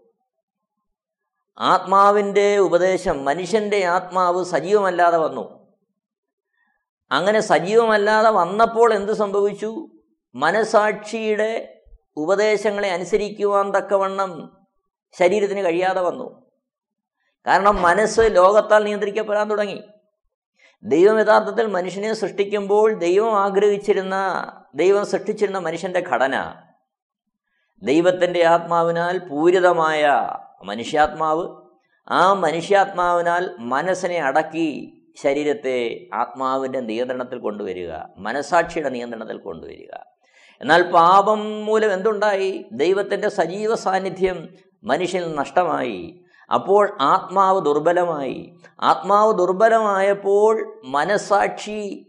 ആത്മാവിന്റെ 1.58 2.58
ഉപദേശം 2.58 3.24
മനുഷ്യന്റെ 3.24 3.84
ആത്മാവ് 3.84 4.44
സജീവമല്ലാതെ 4.44 5.18
വന്നു. 5.18 5.64
അങ്ങനെ 7.12 7.40
സജീവമല്ലാതെ 7.40 8.30
വന്നപ്പോൾ 8.30 8.94
എന്ത് 8.94 9.12
സംഭവിച്ചു? 9.12 9.88
മനസാക്ഷിയുടെ 10.34 11.82
ഉപദേശങ്ങളെ 12.16 12.90
അനുസരിക്കുവാൻ 12.90 13.70
തക്കവണ്ണം 13.70 14.56
ശരീരത്തിന് 15.18 15.60
കഴിയാതെ 15.60 16.00
വന്നു. 16.00 16.44
കാരണം 17.46 17.82
മനസ്സ് 17.82 18.20
ലോകത്താൽ 18.24 18.84
നിയന്ത്രിക്കപ്പെടാൻ 18.84 19.50
തുടങ്ങി. 19.50 19.82
ദൈവം 20.82 21.20
യഥാർത്ഥത്തിൽ 21.20 21.66
മനുഷ്യനെ 21.66 22.14
സൃഷ്ടിക്കുമ്പോൾ 22.14 22.94
ദൈവം 22.94 23.40
ആഗ്രഹിച്ചിരുന്ന 23.40 24.16
ദൈവം 24.74 25.06
സൃഷ്ടിച്ചിരുന്ന 25.06 25.58
മനുഷ്യന്റെ 25.58 26.00
ഘടന 26.00 26.54
ദൈവത്തിന്റെ 27.82 28.44
ആത്മാവിനാൽ 28.44 29.18
പൂരിതമായ 29.18 30.30
മനുഷ്യാത്മാവ് 30.64 31.48
ആ 32.08 32.32
മനുഷ്യാത്മാവിനാൽ 32.32 33.50
മനസ്സിനെ 33.58 34.22
അടക്കി 34.22 35.00
ശരീരത്തെ 35.22 36.06
ആത്മാവിന്റെ 36.14 36.80
നിയന്ത്രണത്തിൽ 36.80 37.38
കൊണ്ടുവരിക 37.38 37.92
മനസാക്ഷിയുടെ 38.18 38.88
നിയന്ത്രണത്തിൽ 38.88 39.38
കൊണ്ടുവരിക. 39.38 39.94
എന്നാൽ 40.60 40.90
പാപം 40.90 41.64
മൂലം 41.64 41.92
എന്തുണ്ടായി? 41.92 42.64
ദൈവത്തിന്റെ 42.72 43.28
സജീവ 43.28 43.74
സാന്നിധ്യം 43.74 44.48
മനുഷ്യനിൽ 44.84 45.34
നഷ്ടമായി. 45.34 46.23
അപ്പോൾ 46.52 46.96
ആത്മാവ് 47.00 47.64
ദുർബലമായി. 47.64 48.56
ആത്മാവ് 48.80 49.38
ദുർബലമായപ്പോൾ 49.38 50.80
മനസാക്ഷി 50.84 52.06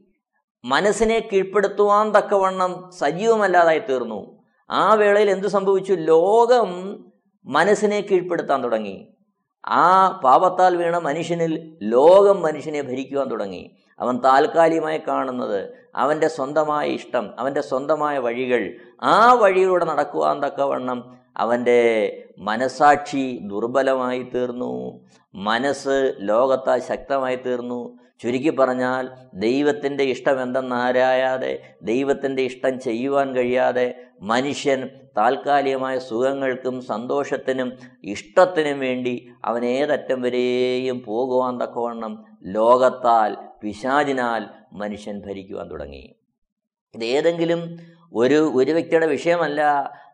മനസ്സിനെ 0.66 1.30
കീഴ്പ്പെടുത്തുവാൻ 1.34 2.12
തക്കവണ്ണം 2.12 2.92
സജീവമല്ലാതായി 2.98 3.80
തീർന്നു. 3.80 4.38
ആ 4.70 4.94
വേളയിൽ 4.94 5.30
എന്തു 5.30 5.48
സംഭവിച്ചു? 5.48 5.94
ലോകം 5.94 7.06
മനസ്സിനെ 7.46 8.02
കീഴ്പ്പെടുത്താൻ 8.02 8.64
തുടങ്ങി. 8.64 9.08
ആ 9.68 10.10
പാപത്താൽ 10.24 10.78
വീണ 10.78 10.98
മനുഷ്യനിൽ 10.98 11.78
ലോകം 11.82 12.42
മനുഷ്യനെ 12.42 12.82
ഭരിക്കുവാൻ 12.82 13.28
തുടങ്ങി. 13.28 13.72
അവൻ 14.00 14.20
താൽക്കാലികമായി 14.20 15.02
കാണുന്നത് 15.08 15.70
അവന്റെ 15.96 16.28
സ്വന്തമായ 16.28 16.90
ഇഷ്ടം 16.90 17.30
അവന്റെ 17.40 17.62
സ്വന്തമായ 17.62 18.18
വഴികൾ 18.18 18.74
ആ 19.04 19.34
വഴിയിലൂടെ 19.34 19.86
നടക്കുവാൻ 19.86 20.44
തക്കവണ്ണം 20.44 21.25
അവന്റെ 21.38 21.82
മനസാക്ഷി 22.38 23.40
ദുർബലമായി 23.42 24.24
തീർന്നു. 24.24 25.06
മനസ്സ് 25.36 26.14
ലോകത്താൽ 26.20 26.82
ശക്തമായി 26.82 27.36
തീർന്നു. 27.36 28.00
ചുരുക്കി 28.22 28.50
പറഞ്ഞാൽ 28.50 29.10
ദൈവത്തിന്റെ 29.34 30.04
ഇഷ്ടം 30.04 30.44
എന്തെന്നാരായാതെ 30.44 31.76
ദൈവത്തിന്റെ 31.84 32.42
ഇഷ്ടം 32.42 32.80
ചെയ്യുവാൻ 32.80 33.36
കഴിയാതെ 33.36 33.96
മനുഷ്യൻ 34.22 34.90
താൽക്കാലികമായ 35.18 36.00
സുഖങ്ങൾക്കും 36.00 36.82
സന്തോഷത്തിനും 36.82 37.74
ഇഷ്ടത്തിനും 38.04 38.80
വേണ്ടി 38.80 39.30
അവൻ 39.46 39.66
ഏതറ്റം 39.66 40.22
വരെയും 40.22 41.04
പോകുവാൻ 41.04 41.62
തക്കവണ്ണം 41.62 42.26
ലോകത്താൽ 42.44 43.38
പിശാചിനാൽ 43.62 44.46
മനുഷ്യൻ 44.74 45.20
ഭരിക്കുവാൻ 45.20 45.68
തുടങ്ങി. 45.68 46.16
ഇതേതെങ്കിലും 46.96 47.78
ഒരു 48.14 48.52
ഒരു 48.56 48.72
വ്യക്തിയുടെ 48.72 49.08
വിഷയമല്ല. 49.08 49.62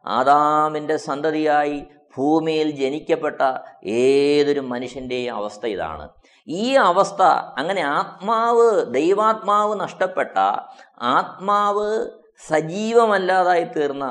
ആദാമിന്റെ 0.06 0.98
സന്തതിയായി 0.98 1.86
ഭൂമിയിൽ 2.18 2.72
ജനിക്കപ്പെട്ട 2.72 3.42
ഏതൊരു 3.86 4.60
മനുഷ്യന്റെയും 4.60 5.36
അവസ്ഥ 5.36 5.66
ഇതാണ്. 5.66 6.10
ഈ 6.48 6.74
അവസ്ഥ 6.74 7.22
അങ്ങനെ 7.58 7.82
ആത്മാവ് 7.82 8.94
ദൈവാത്മാവ് 8.94 9.80
നഷ്ടപ്പെട്ട 9.80 10.38
ആത്മാവ് 11.02 12.10
സജീവമല്ലാതായി 12.48 13.64
തീർന്ന 13.64 14.04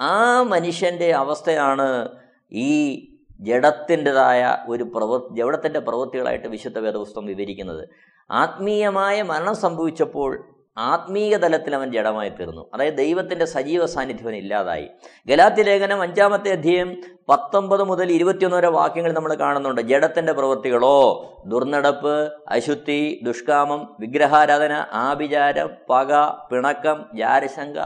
ആ 0.00 0.42
മനുഷ്യന്റെ 0.42 1.12
അവസ്ഥയാണ് 1.12 2.08
ഈ 2.52 3.06
ജഡത്തിന്റെതായ 3.40 4.56
ഒരു 4.68 4.84
പ്രവൃ 4.84 5.36
ജഡത്തിന്റെ 5.36 5.80
പ്രവൃത്തികളായിട്ട് 5.80 6.48
വിശുദ്ധ 6.48 6.78
വേദപുസ്തകം 6.78 7.26
വിവരിക്കുന്നത്. 7.26 7.88
ആത്മീയമായ 8.30 9.22
മരണം 9.22 9.56
സംഭവിച്ചപ്പോൾ 9.56 10.59
ആത്മീയ 10.80 11.36
തലത്തിൽ 11.36 11.74
അവൻ 11.74 11.92
ജഡമായി 11.92 12.28
തീർന്നു. 12.28 12.70
അതായത് 12.74 12.94
ദൈവത്തിന്റെ 12.94 13.44
സജീവ 13.44 13.86
സാന്നിധ്യം 13.86 14.36
ഇല്ലാതായി. 14.36 14.88
ഗലാത്തി 15.26 15.62
ലേഖനം 15.62 16.02
അഞ്ചാമത്തെ 16.02 16.50
അധ്യയം 16.50 17.02
പത്തൊമ്പത് 17.28 17.82
മുതൽ 17.82 18.12
ഇരുപത്തിയൊന്ന് 18.12 18.56
വരെ 18.56 18.68
വാക്യങ്ങൾ 18.68 19.12
നമ്മൾ 19.12 19.34
കാണുന്നുണ്ട്. 19.34 19.80
ജഡത്തിന്റെ 19.80 20.32
പ്രവൃത്തികളോ 20.32 21.26
ദുർനടപ്പ് 21.46 22.32
അശുദ്ധി 22.48 23.20
ദുഷ്കാമം 23.24 23.96
വിഗ്രഹാരാധന 24.00 24.86
ആഭിചാരം 24.92 25.70
പക 25.90 26.28
പിണക്കം 26.50 27.04
ജാരശങ്ക 27.14 27.76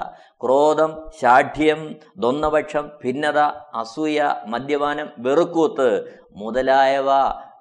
ക്രോധം 0.44 1.04
ശാഠ്യം 1.22 1.96
ദ്വന്ദ്വപക്ഷം 2.18 2.90
ഭിന്നത 3.04 3.38
അസൂയ 3.74 4.34
മദ്യപാനം 4.46 5.08
വെറുക്കൂത്ത് 5.18 6.18
മുതലായവ. 6.32 7.10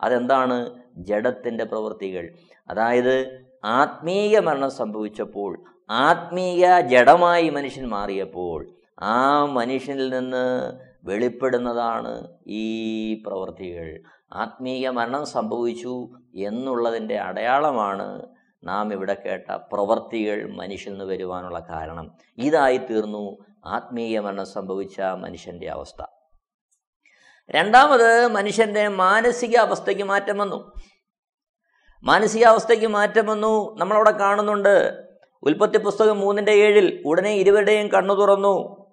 അതെന്താണ്? 0.02 0.70
ജഡത്തിന്റെ 0.98 1.64
പ്രവൃത്തികൾ. 1.64 2.34
അതായത് 2.70 3.43
ആത്മീയ 3.66 4.40
മരണം 4.40 4.72
സംഭവിച്ചപ്പോൾ 4.72 5.64
ആത്മീയ 5.90 6.82
ജഡമായി 6.82 7.50
മനുഷ്യൻ 7.50 7.88
മാറിയപ്പോൾ 7.88 8.70
ആ 9.00 9.46
മനുഷ്യനിൽ 9.46 10.10
നിന്ന് 10.10 10.74
വെളിപ്പെടുന്നതാണ് 11.04 12.28
ഈ 12.48 13.14
പ്രവൃത്തികൾ. 13.28 14.02
ആത്മീയ 14.34 14.90
മരണം 14.90 15.26
സംഭവിച്ചു 15.26 16.10
എന്നുള്ളതിന്റെ 16.36 17.18
അടയാളമാണ് 17.18 18.22
നാം 18.64 18.94
ഇവിടെ 18.94 19.24
കേട്ട 19.26 19.52
പ്രവൃത്തികൾ 19.52 20.56
മനുഷ്യനിൽ 20.56 20.98
നിന്ന് 20.98 21.12
വരുവാനുള്ള 21.12 21.60
കാരണം. 21.60 22.12
ഇതായി 22.38 22.78
തീർന്നു 22.78 23.38
ആത്മീയ 23.66 24.20
മരണം 24.20 24.46
സംഭവിച്ച 24.46 25.02
മനുഷ്യന്റെ 25.02 25.68
അവസ്ഥ. 25.68 26.06
രണ്ടാമത് 27.52 28.28
മനുഷ്യന്റെ 28.28 28.88
മാനസിക 28.88 29.58
അവസ്ഥയ്ക്ക് 29.58 30.04
മാറ്റം 30.04 30.38
വന്നു. 30.38 30.74
മാനസികാവസ്ഥയ്ക്ക് 32.04 32.88
മാറ്റം 32.88 33.26
വന്നു. 33.26 33.76
നമ്മളവിടെ 33.78 34.12
കാണുന്നുണ്ട്. 34.12 35.04
ഉൽപ്പത്തി 35.44 35.78
പുസ്തകം 35.78 36.20
മൂന്നിന്റെ 36.20 36.52
ഏഴിൽ 36.52 37.04
ഉടനെ 37.06 37.34
ഇരുവരുടെയും 37.34 37.88
കണ്ണു 37.88 38.14
തുറന്നു. 38.14 38.86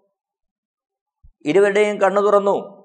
ഇരുവരുടെയും 1.45 2.01
കണ്ണു 2.01 2.21
തുറന്നു. 2.21 2.85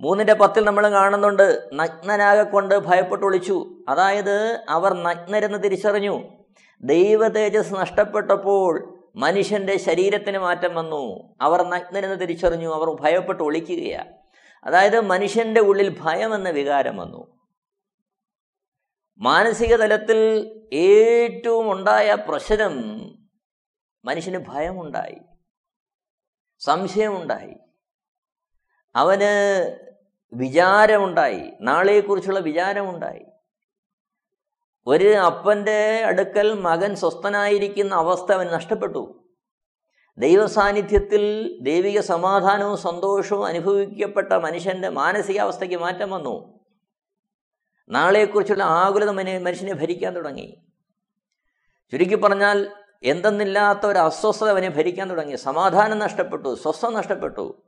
മൂന്നിന്റെ 0.00 0.34
പത്തിൽ 0.34 0.64
നമ്മൾ 0.64 0.90
കാണുന്നുണ്ട്. 0.90 1.68
നഗ്നനാകെ 1.72 2.42
കൊണ്ട് 2.42 2.78
ഭയപ്പെട്ടൊളിച്ചു. 2.78 3.84
അതായത് 3.88 4.64
അവർ 4.68 4.94
നഗ്നരെന്ന് 4.94 5.64
തിരിച്ചറിഞ്ഞു. 5.64 6.20
ദൈവ 6.80 7.28
തേജസ് 7.28 7.74
നഷ്ടപ്പെട്ടപ്പോൾ 7.74 8.98
മനുഷ്യന്റെ 9.16 9.78
ശരീരത്തിന് 9.78 10.38
മാറ്റം 10.38 10.74
വന്നു. 10.74 11.34
അവർ 11.40 11.62
നഗ്നരെന്ന് 11.62 12.20
തിരിച്ചറിഞ്ഞു. 12.20 12.74
അവർ 12.74 12.96
ഭയപ്പെട്ട് 13.00 13.42
ഒളിക്കുകയാണ് 13.42 14.12
അതായത് 14.64 15.00
മനുഷ്യന്റെ 15.00 15.60
ഉള്ളിൽ 15.60 15.96
ഭയം 16.00 16.34
എന്ന 16.34 16.50
വികാരം 16.50 16.96
വന്നു. 16.96 17.39
മാനസിക 19.20 19.76
തലത്തിൽ 19.76 20.18
ഏറ്റവും 20.72 21.72
ഉണ്ടായ 21.72 22.14
പ്രശ്നം 22.28 23.00
മനുഷ്യന് 24.04 24.44
ഭയമുണ്ടായി. 24.48 25.18
സംശയമുണ്ടായി. 26.58 27.54
അവന് 28.94 29.76
വിചാരമുണ്ടായി. 30.32 31.52
നാളെക്കുറിച്ചുള്ള 31.60 32.38
വിചാരമുണ്ടായി. 32.38 33.24
ഒരു 34.86 35.08
അപ്പന്റെ 35.08 36.02
അടുക്കൽ 36.06 36.52
മകൻ 36.52 36.96
സ്വസ്ഥനായിരിക്കുന്ന 36.96 37.94
അവസ്ഥ 37.94 38.32
അവൻ 38.32 38.46
നഷ്ടപ്പെട്ടു. 38.46 39.28
ദൈവസാന്നിധ്യത്തിൽ 40.18 41.58
ദൈവിക 41.62 42.00
സമാധാനവും 42.00 42.78
സന്തോഷവും 42.78 43.44
അനുഭവിക്കപ്പെട്ട 43.44 44.32
മനുഷ്യന്റെ 44.32 44.88
മാനസികാവസ്ഥയ്ക്ക് 44.88 45.76
മാറ്റം 45.76 46.10
വന്നു. 46.10 46.59
നാളെക്കുറിച്ചുള്ള 47.90 48.62
ആകുലത 48.62 49.10
മനുഷ്യനെ 49.10 49.74
ഭരിക്കാൻ 49.74 50.16
തുടങ്ങി. 50.16 50.58
ചുരുക്കി 51.92 52.14
പറഞ്ഞാൽ 52.14 52.70
എന്തെന്നില്ലാത്ത 53.02 53.86
ഒരു 53.86 53.98
അസ്വസ്ഥത 53.98 54.48
അവനെ 54.48 54.68
ഭരിക്കാൻ 54.68 55.10
തുടങ്ങി. 55.10 55.36
സമാധാനം 55.36 55.98
നഷ്ടപ്പെട്ടു 55.98 56.54
സ്വസ്ഥം 56.54 56.94
നഷ്ടപ്പെട്ടു. 56.94 57.62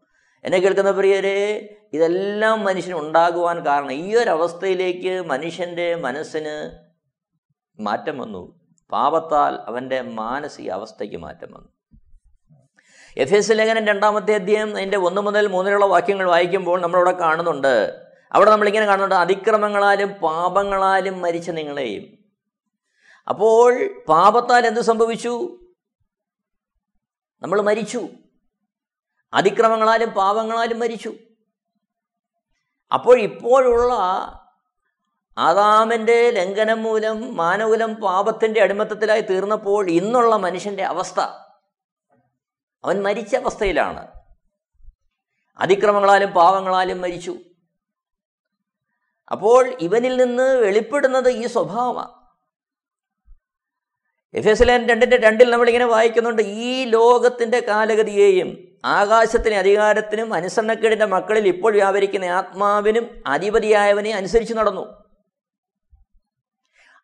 എന്നെ 0.44 0.58
കേൾക്കുന്ന 0.58 0.90
പ്രിയരെ 0.90 1.68
ഇതെല്ലാം 1.92 2.64
മനുഷ്യന് 2.64 2.94
ഉണ്ടാകുവാൻ 2.94 3.66
കാരണം 3.66 3.92
ഈ 3.92 4.14
ഒരു 4.14 4.30
അവസ്ഥയിലേക്ക് 4.30 5.26
മനുഷ്യന്റെ 5.26 5.94
മനസ്സിന് 5.94 6.78
മാറ്റം 7.82 8.18
വന്നു. 8.18 8.60
പാപത്താൽ 8.92 9.54
അവന്റെ 9.54 10.00
മാനസിക 10.02 10.70
അവസ്ഥയ്ക്ക് 10.70 11.16
മാറ്റം 11.16 11.48
വന്നു. 11.52 11.68
എഫ് 13.16 13.34
എസ് 13.34 13.52
ലേഖനം 13.54 13.86
രണ്ടാമത്തെ 13.86 14.34
അധ്യായം 14.34 14.76
അതിന്റെ 14.76 14.98
ഒന്ന് 14.98 15.20
മുതൽ 15.20 15.46
മൂന്നിലുള്ള 15.46 15.86
വാക്യങ്ങൾ 15.86 16.28
വായിക്കുമ്പോൾ 16.28 16.80
നമ്മളവിടെ 16.80 17.12
കാണുന്നുണ്ട് 17.12 18.11
അവിടെ 18.32 18.50
നമ്മളിങ്ങനെ 18.50 18.86
കാണുന്നുണ്ട് 18.86 19.14
അതിക്രമങ്ങളാലും 19.14 20.12
പാപങ്ങളാലും 20.12 21.20
മരിച്ച 21.20 21.50
നിങ്ങളെയും 21.50 22.18
അപ്പോൾ 23.28 23.90
പാപത്താൽ 24.08 24.66
എന്ത് 24.66 24.80
സംഭവിച്ചു? 24.80 25.58
നമ്മൾ 27.42 27.60
മരിച്ചു. 27.60 28.08
അതിക്രമങ്ങളാലും 29.34 30.10
പാപങ്ങളാലും 30.10 30.78
മരിച്ചു. 30.78 31.14
അപ്പോൾ 32.92 33.20
ഇപ്പോഴുള്ള 33.20 33.94
ആദാമിന്റെ 35.38 36.30
ലംഘനം 36.30 36.82
മൂലം 36.82 37.36
മാനകുലം 37.36 37.94
പാപത്തിന്റെ 37.94 38.60
അടിമത്തത്തിലായി 38.60 39.20
തീർന്നപ്പോൾ 39.20 39.90
ഇന്നുള്ള 39.90 40.36
മനുഷ്യന്റെ 40.36 40.82
അവസ്ഥ 40.82 41.20
അവൻ 42.84 43.02
മരിച്ച 43.02 43.36
അവസ്ഥയിലാണ്. 43.36 44.08
അതിക്രമങ്ങളാലും 45.58 46.30
പാവങ്ങളാലും 46.30 47.00
മരിച്ചു. 47.00 47.36
അപ്പോൾ 49.32 49.76
ഇവനിൽ 49.80 50.16
നിന്ന് 50.16 50.42
വെളിപ്പെടുന്നത് 50.42 51.28
ഈ 51.28 51.46
സ്വഭാവമാണ് 51.46 52.22
എഫ് 54.34 54.48
എസ് 54.48 54.68
ലാൻ 54.68 54.88
രണ്ടിന്റെ 54.88 55.16
രണ്ടിൽ 55.16 55.50
നമ്മളിങ്ങനെ 55.50 55.84
വായിക്കുന്നുണ്ട് 55.84 56.42
ഈ 56.42 56.84
ലോകത്തിന്റെ 56.84 57.60
കാലഗതിയെയും 57.60 58.78
ആകാശത്തിന് 58.84 59.54
അധികാരത്തിനും 59.54 60.34
അനുസരണക്കേടിന്റെ 60.34 61.04
മക്കളിൽ 61.04 61.48
ഇപ്പോൾ 61.48 61.72
വ്യാപരിക്കുന്ന 61.72 62.24
ആത്മാവിനും 62.24 63.22
അധിപതിയായവനെ 63.26 64.10
അനുസരിച്ച് 64.10 64.54
നടന്നു. 64.54 65.02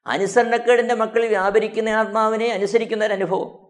അനുസരണക്കേടിന്റെ 0.07 0.95
മക്കളിൽ 0.95 1.29
വ്യാപരിക്കുന്ന 1.29 1.89
ആത്മാവിനെ 1.89 2.49
അനുസരിക്കുന്ന 2.49 3.07
ഒരു 3.07 3.13
അനുഭവം. 3.13 3.69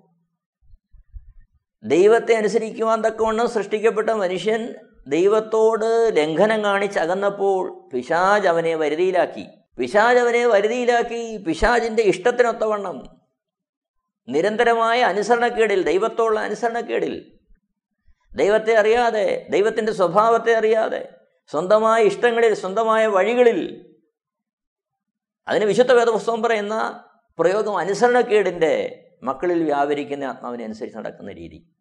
ദൈവത്തെ 1.84 2.34
അനുസരിക്കുവാൻ 2.34 3.02
തക്കവണ്ണം 3.02 3.50
സൃഷ്ടിക്കപ്പെട്ട 3.50 4.10
മനുഷ്യൻ 4.10 4.74
ദൈവത്തോട് 5.08 6.16
ലംഘനം 6.16 6.64
കാണിച്ച് 6.64 6.98
അകന്നപ്പോൾ 6.98 7.88
പിശാജ് 7.94 8.48
അവനെ 8.48 8.74
വരുതിയിലാക്കി. 8.74 9.46
പിശാജ് 9.78 10.18
അവനെ 10.18 10.46
വരുതിയിലാക്കി. 10.46 11.36
പിശാജിന്റെ 11.36 12.02
ഇഷ്ടത്തിനൊത്തവണ്ണം. 12.02 13.20
നിരന്തരമായ 14.28 15.00
അനുസരണക്കേടിൽ 15.02 15.82
ദൈവത്തോടുള്ള 15.82 16.40
അനുസരണക്കേടിൽ. 16.40 17.38
ദൈവത്തെ 18.36 18.74
അറിയാതെ 18.74 19.46
ദൈവത്തിന്റെ 19.50 19.92
സ്വഭാവത്തെ 19.92 20.54
അറിയാതെ 20.54 21.08
സ്വന്തമായ 21.50 22.02
ഇഷ്ടങ്ങളിൽ 22.02 22.54
സ്വന്തമായ 22.54 23.06
വഴികളിൽ. 23.06 23.94
അതിന് 25.48 25.64
വിശുദ്ധ 25.64 25.92
വേദപുസ്തകം 25.92 26.42
പറയുന്ന 26.42 27.04
പ്രയോഗം 27.38 27.76
അനുസരണക്കേടിന്റെ 27.76 29.04
മക്കളിൽ 29.22 29.64
വ്യാപരിക്കുന്ന 29.64 30.24
ആത്മാവിനെ 30.24 30.64
അനുസരിച്ച് 30.64 30.98
നടക്കുന്ന 30.98 31.32
രീതി. 31.32 31.77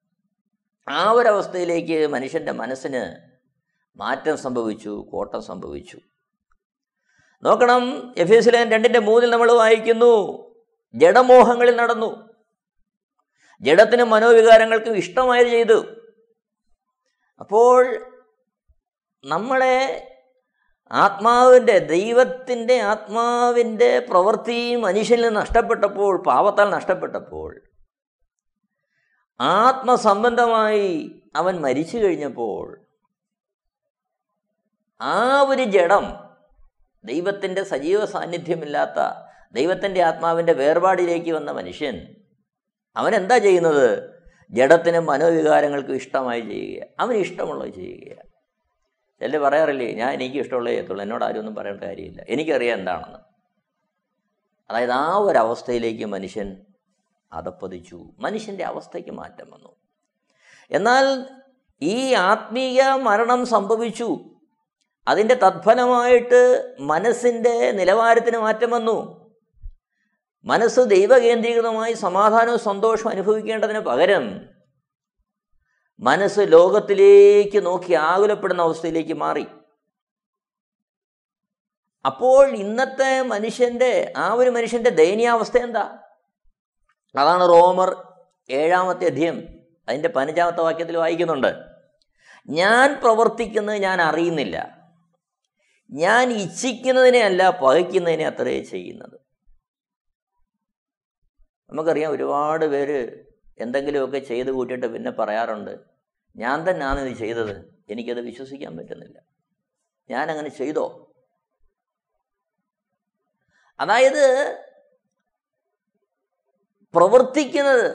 ആ 0.89 1.12
ഒരവസ്ഥയിലേക്ക് 1.12 2.08
മനുഷ്യന്റെ 2.08 2.52
മനസ്സിന് 2.52 3.15
മാറ്റം 4.00 4.38
സംഭവിച്ചു 4.38 5.08
കോട്ടം 5.12 5.41
സംഭവിച്ചു. 5.43 5.97
നോക്കണം 7.43 8.13
എഫ് 8.17 8.32
എസ് 8.32 8.50
ലേൻ 8.54 8.71
രണ്ടിന്റെ 8.71 9.00
മൂന്നിൽ 9.00 9.30
നമ്മൾ 9.30 9.52
വായിക്കുന്നു 9.52 10.12
ജഡമോഹങ്ങളിൽ 10.95 11.76
നടന്നു. 11.76 12.30
ജഡത്തിനും 13.62 14.10
മനോവികാരങ്ങൾക്കും 14.10 14.97
ഇഷ്ടമായി 14.97 15.43
ചെയ്തു. 15.43 15.86
അപ്പോൾ 17.39 18.06
നമ്മളെ 19.26 20.08
ആത്മാവിന്റെ 20.91 21.80
ദൈവത്തിന്റെ 21.80 22.80
ആത്മാവിന്റെ 22.80 24.00
പ്രവൃത്തി 24.00 24.76
മനുഷ്യനിൽ 24.76 25.30
നഷ്ടപ്പെട്ടപ്പോൾ 25.30 26.23
പാവത്താൽ 26.23 26.69
നഷ്ടപ്പെട്ടപ്പോൾ 26.69 27.62
ആത്മസംബന്ധമായി 29.39 31.21
അവൻ 31.36 31.62
മരിച്ചു 31.62 31.97
കഴിഞ്ഞപ്പോൾ 31.97 32.82
ആ 35.02 35.41
ഒരു 35.41 35.63
ജഡം 35.63 36.13
ദൈവത്തിന്റെ 37.06 37.63
സജീവ 37.63 38.06
സാന്നിധ്യമില്ലാത്ത 38.06 39.28
ദൈവത്തിന്റെ 39.54 40.02
ആത്മാവിന്റെ 40.02 40.54
വേർപാടിലേക്ക് 40.54 41.32
വന്ന 41.32 41.52
മനുഷ്യൻ 41.52 42.15
അവൻ 42.95 43.15
എന്താ 43.15 43.38
ചെയ്യുന്നത്? 43.38 44.17
ജഡത്തിനും 44.52 45.06
മനോവികാരങ്ങൾക്കും 45.06 45.95
ഇഷ്ടമായി 45.95 46.41
ചെയ്യുക. 46.41 46.86
അവന് 47.00 47.17
ഇഷ്ടമുള്ളത് 47.17 47.73
ചെയ്യുക. 47.73 48.15
ചില 49.19 49.38
പറയാറില്ലേ 49.38 49.93
ഞാൻ 49.93 50.13
എനിക്ക് 50.13 50.38
ഇഷ്ടമുള്ളത് 50.38 50.73
ചെയ്യത്തുള്ളൂ. 50.73 51.04
എന്നോട് 51.04 51.26
ആരും 51.26 51.39
ഒന്നും 51.39 51.56
പറയേണ്ട 51.56 51.84
കാര്യമില്ല. 51.84 52.23
എനിക്കറിയാം 52.30 52.80
എന്താണെന്ന്. 52.80 53.17
അതായത് 54.69 54.91
ആ 54.91 55.17
ഒരവസ്ഥയിലേക്ക് 55.17 56.06
മനുഷ്യൻ 56.06 56.67
അതപ്പതിച്ചു. 57.32 58.10
മനുഷ്യന്റെ 58.20 58.63
അവസ്ഥയ്ക്ക് 58.63 59.12
മാറ്റം 59.12 59.52
വന്നു. 59.52 59.76
എന്നാൽ 60.72 61.30
ഈ 61.82 62.13
ആത്മീയ 62.13 62.82
മരണം 62.92 63.46
സംഭവിച്ചു. 63.46 64.18
അതിന്റെ 65.08 65.36
തത്ഫലമായിട്ട് 65.36 66.76
മനസ്സിന്റെ 66.80 67.72
നിലവാരത്തിന് 67.72 68.38
മാറ്റം 68.38 68.72
വന്നു. 68.72 69.28
മനസ്സ് 70.46 70.80
ദൈവകേന്ദ്രീകൃതമായി 70.80 71.94
സമാധാനവും 71.94 72.60
സന്തോഷവും 72.60 73.12
അനുഭവിക്കേണ്ടതിന് 73.12 73.80
പകരം 73.80 74.50
മനസ്സ് 76.00 76.40
ലോകത്തിലേക്ക് 76.44 77.66
നോക്കി 77.66 77.94
ആകുലപ്പെടുന്ന 77.94 78.62
അവസ്ഥയിലേക്ക് 78.62 79.13
മാറി. 79.13 79.46
അപ്പോൾ 82.06 82.48
ഇന്നത്തെ 82.50 83.22
മനുഷ്യന്റെ 83.22 84.13
ആ 84.18 84.34
ഒരു 84.34 84.50
മനുഷ്യന്റെ 84.50 84.90
ദയനീയാവസ്ഥ 84.90 85.58
എന്താ? 85.58 86.00
അതാണ് 87.15 87.50
റോമർ 87.50 88.13
ഏഴാമത്തെ 88.50 89.06
അധ്യയം. 89.06 89.48
അതിന്റെ 89.89 90.10
പതിനഞ്ചാമത്തെ 90.10 90.62
വാക്യത്തിൽ 90.62 90.98
വായിക്കുന്നുണ്ട്. 90.98 91.60
ഞാൻ 92.48 92.93
പ്രവർത്തിക്കുന്നത് 92.93 93.76
ഞാൻ 93.76 94.02
അറിയുന്നില്ല. 94.02 94.78
ഞാൻ 95.91 96.32
ഇച്ഛിക്കുന്നതിനെ 96.32 97.20
അല്ല 97.20 97.50
പകയ്ക്കുന്നതിനെ 97.50 98.28
അത്രേ 98.28 98.63
ചെയ്യുന്നത്. 98.63 99.20
നമുക്കറിയാം 101.70 102.12
ഒരുപാട് 102.12 102.65
പേര് 102.65 103.26
എന്തെങ്കിലുമൊക്കെ 103.60 104.20
ചെയ്ത് 104.20 104.52
കൂട്ടിയിട്ട് 104.52 104.86
പിന്നെ 104.86 105.12
പറയാറുണ്ട് 105.12 105.80
ഞാൻ 106.36 106.70
തന്നെയാണ് 106.70 107.00
ഇത് 107.00 107.17
ചെയ്തത്. 107.17 107.84
എനിക്കത് 107.89 108.22
വിശ്വസിക്കാൻ 108.22 108.78
പറ്റുന്നില്ല. 108.78 109.22
ഞാൻ 110.10 110.32
അങ്ങനെ 110.32 110.50
ചെയ്തോ? 110.50 111.12
അതായത് 113.80 114.58
പ്രവർത്തിക്കുന്നത് 116.93 117.88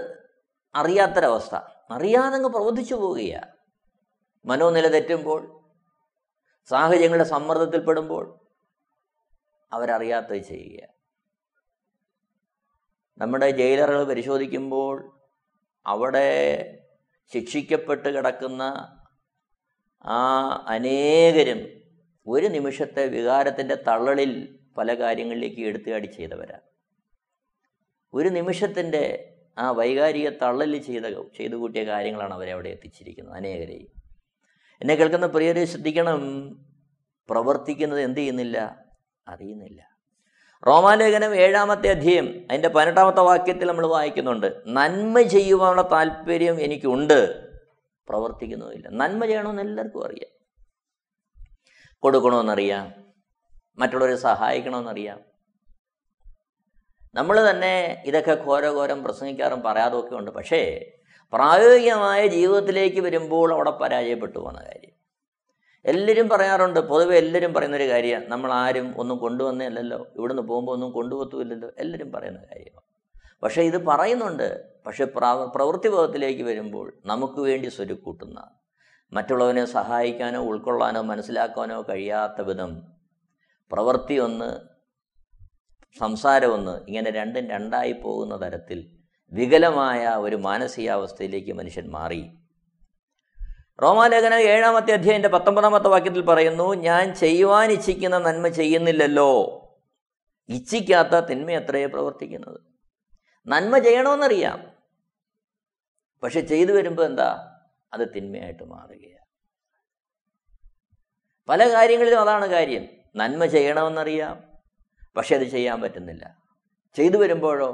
അറിയാത്തൊരവസ്ഥ. 0.75 1.55
അറിയാതെ 1.91 2.37
അങ്ങ് 2.37 2.51
പ്രവർത്തിച്ചു 2.51 2.95
പോവുകയാണ് 2.95 3.51
മനോനില 4.45 4.89
തെറ്റുമ്പോൾ 4.89 5.41
സാഹചര്യങ്ങളുടെ 6.69 7.25
സമ്മർദ്ദത്തിൽപ്പെടുമ്പോൾ 7.25 8.25
അവരറിയാത്തത് 9.73 10.43
ചെയ്യുക 10.43 10.89
നമ്മുടെ 13.21 13.49
ജയിലറുകൾ 13.51 14.05
പരിശോധിക്കുമ്പോൾ 14.07 14.97
അവിടെ 15.87 16.27
ശിക്ഷിക്കപ്പെട്ട് 17.33 18.09
കിടക്കുന്ന 18.09 18.63
ആ 20.05 20.21
അനേകരും 20.67 21.61
ഒരു 22.27 22.49
നിമിഷത്തെ 22.49 23.07
വികാരത്തിന്റെ 23.07 23.75
തള്ളലിൽ 23.75 24.33
പല 24.77 24.95
കാര്യങ്ങളിലേക്ക് 24.95 25.61
എടുത്തുകാടി 25.61 26.07
ചെയ്തവരാണ് 26.07 26.72
ഒരു 28.15 28.29
നിമിഷത്തിന്റെ 28.29 29.35
ആ 29.59 29.71
വൈകാരിക 29.71 30.29
തള്ളൽ 30.29 30.79
ചെയ്ത 30.79 31.03
ചെയ്തു 31.37 31.55
കൂട്ടിയ 31.55 31.87
കാര്യങ്ങളാണ് 31.87 32.35
അവരെ 32.35 32.53
അവിടെ 32.53 32.69
എത്തിച്ചിരിക്കുന്നത് 32.69 33.35
അനേകരെയും 33.35 34.03
എന്നെ 34.81 34.95
കേൾക്കുന്ന 34.95 35.27
പ്രിയരെ 35.27 35.65
ശ്രദ്ധിക്കണം. 35.65 36.51
പ്രവർത്തിക്കുന്നത് 37.31 38.01
എന്ത് 38.01 38.19
ചെയ്യുന്നില്ല? 38.19 38.85
അറിയുന്നില്ല. 39.29 39.89
റോമാലേഖനം 40.67 41.35
ഏഴാമത്തെ 41.35 41.89
അധ്യയം 41.89 42.47
അതിന്റെ 42.51 42.69
പതിനെട്ടാമത്തെ 42.69 43.21
വാക്യത്തിൽ 43.21 43.67
നമ്മൾ 43.67 43.87
വായിക്കുന്നുണ്ട് 43.87 44.63
നന്മ 44.67 45.21
ചെയ്യുവാനുള്ള 45.21 45.89
താല്പര്യം 45.93 46.61
എനിക്കുണ്ട്. 46.61 47.53
പ്രവർത്തിക്കുന്നുമില്ല. 48.09 48.89
നന്മ 48.89 49.25
ചെയ്യണമെന്ന് 49.25 49.63
എല്ലാവർക്കും 49.63 50.07
അറിയാം. 50.07 50.45
കൊടുക്കണമെന്നറിയാം. 51.99 52.93
മറ്റുള്ളവരെ 53.79 54.17
സഹായിക്കണമെന്നറിയാം. 54.17 55.32
നമ്മൾ 57.15 57.51
തന്നെ 57.51 58.03
ഇതൊക്കെ 58.07 58.35
ഘോരഘോരം 58.47 59.05
പ്രസംഗിക്കാറും 59.05 59.63
പറയാറുമൊക്കെ 59.63 60.15
ഉണ്ട്. 60.17 60.31
പക്ഷേ 60.31 60.61
പ്രായോഗികമായ 61.33 62.27
ജീവിതത്തിലേക്ക് 62.27 63.01
വരുമ്പോൾ 63.01 63.53
അവിടെ 63.53 63.71
പരാജയപ്പെട്ടു 63.71 64.39
പോകുന്ന 64.39 64.61
കാര്യം. 64.61 64.95
എല്ലാവരും 65.85 66.29
പറയാറുണ്ട് 66.29 66.81
പൊതുവെ 66.81 67.17
എല്ലാവരും 67.17 67.55
പറയുന്നൊരു 67.55 67.89
കാര്യമാണ് 67.89 68.27
നമ്മൾ 68.27 68.53
ആരും 68.53 68.95
ഒന്നും 68.99 69.19
കൊണ്ടുവന്നേ 69.19 69.67
അല്ലല്ലോ 69.67 70.07
ഇവിടുന്ന് 70.17 70.43
പോകുമ്പോൾ 70.43 70.73
ഒന്നും 70.73 70.93
കൊണ്ടുപോത്തുമില്ലല്ലോ 70.93 71.71
എല്ലാവരും 71.79 72.13
പറയുന്ന 72.13 72.39
കാര്യമാണ് 72.39 72.87
പക്ഷേ 73.43 73.63
ഇത് 73.63 73.87
പറയുന്നുണ്ട്. 73.87 74.49
പക്ഷേ 74.87 75.05
പ്രവൃത്തി 75.55 75.89
ബോധത്തിലേക്ക് 75.89 76.43
വരുമ്പോൾ 76.43 76.87
നമുക്ക് 77.05 77.41
വേണ്ടി 77.41 77.69
സ്വരുക്കൂട്ടുന്ന 77.69 78.41
മറ്റുള്ളവനെ 79.13 79.65
സഹായിക്കാനോ 79.65 80.41
ഉൾക്കൊള്ളാനോ 80.41 81.03
മനസ്സിലാക്കാനോ 81.03 81.83
കഴിയാത്ത 81.89 82.41
വിധം 82.41 82.83
പ്രവൃത്തി 83.71 84.15
ഒന്ന് 84.19 84.72
സംസാരം 85.99 86.53
ഒന്ന് 86.55 86.85
ഇങ്ങനെ 86.87 87.11
രണ്ടും 87.11 87.49
രണ്ടായി 87.49 87.93
പോകുന്ന 87.93 88.47
തരത്തിൽ 88.47 88.91
വികലമായ 89.33 90.07
ഒരു 90.07 90.37
മാനസികാവസ്ഥയിലേക്ക് 90.37 91.53
മനുഷ്യൻ 91.53 91.91
മാറി. 91.91 92.31
റോമാലേഖനം 93.83 94.39
ഏഴാമത്തെ 94.39 94.93
അധ്യായന്റെ 94.93 95.29
പത്തൊമ്പതാമത്തെ 95.29 95.89
വാക്യത്തിൽ 95.89 96.21
പറയുന്നു 96.21 96.75
ഞാൻ 96.75 97.15
ചെയ്യുവാൻ 97.15 97.71
ഇച്ഛിക്കുന്ന 97.71 98.19
നന്മ 98.19 98.49
ചെയ്യുന്നില്ലല്ലോ. 98.49 99.59
ഇച്ഛിക്കാത്ത 100.49 101.21
തിന്മ 101.21 101.51
എത്രയെ 101.51 101.87
പ്രവർത്തിക്കുന്നത്. 101.87 102.61
നന്മ 103.47 103.79
ചെയ്യണമെന്നറിയാം 103.79 104.73
പക്ഷെ 106.23 106.41
ചെയ്തു 106.41 106.73
വരുമ്പോൾ 106.73 107.07
എന്താ? 107.07 107.59
അത് 107.93 108.09
തിന്മയായിട്ട് 108.17 108.63
മാറുകയാണ്. 108.63 109.27
പല 111.49 111.73
കാര്യങ്ങളിലും 111.73 112.21
അതാണ് 112.21 112.47
കാര്യം. 112.47 112.89
നന്മ 113.17 113.47
ചെയ്യണമെന്നറിയാം. 113.47 114.52
പക്ഷെ 115.17 115.37
അത് 115.37 115.45
ചെയ്യാൻ 115.45 115.81
പറ്റുന്നില്ല. 115.81 116.37
ചെയ്തു 116.95 117.17
വരുമ്പോഴോ 117.17 117.71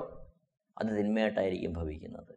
അത് 0.79 0.87
തിന്മയായിട്ടായിരിക്കും 0.87 1.73
ഭവിക്കുന്നത്. 1.73 2.35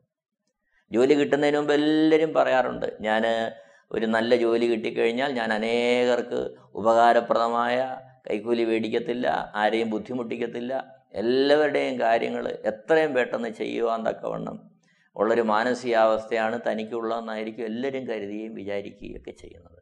ജോലി 0.91 1.13
കിട്ടുന്നതിന് 1.13 1.57
മുമ്പ് 1.57 1.73
എല്ലാവരും 1.73 2.33
പറയാറുണ്ട് 2.33 2.97
ഞാൻ 3.01 3.51
ഒരു 3.91 4.05
നല്ല 4.05 4.35
ജോലി 4.35 4.65
കിട്ടിക്കഴിഞ്ഞാൽ 4.65 5.31
ഞാൻ 5.31 5.53
അനേകർക്ക് 5.53 6.55
ഉപകാരപ്രദമായ 6.73 7.97
കൈക്കൂലി 8.27 8.63
മേടിക്കത്തില്ല 8.65 9.51
ആരെയും 9.55 9.89
ബുദ്ധിമുട്ടിക്കത്തില്ല 9.89 10.83
എല്ലാവരുടെയും 11.13 11.99
കാര്യങ്ങൾ 11.99 12.47
എത്രയും 12.47 13.13
പെട്ടെന്ന് 13.13 13.49
ചെയ്യുവാൻ 13.49 14.05
തക്കവണ്ണം 14.07 14.57
ഉള്ളൊരു 15.15 15.41
മാനസികാവസ്ഥയാണ് 15.41 16.59
തനിക്കുള്ളതെന്നായിരിക്കും 16.67 17.65
എല്ലാവരും 17.65 18.07
കരുതുകയും 18.07 18.53
വിചാരിക്കുകയും 18.53 19.17
ഒക്കെ 19.17 19.31
ചെയ്യുന്നത്. 19.31 19.81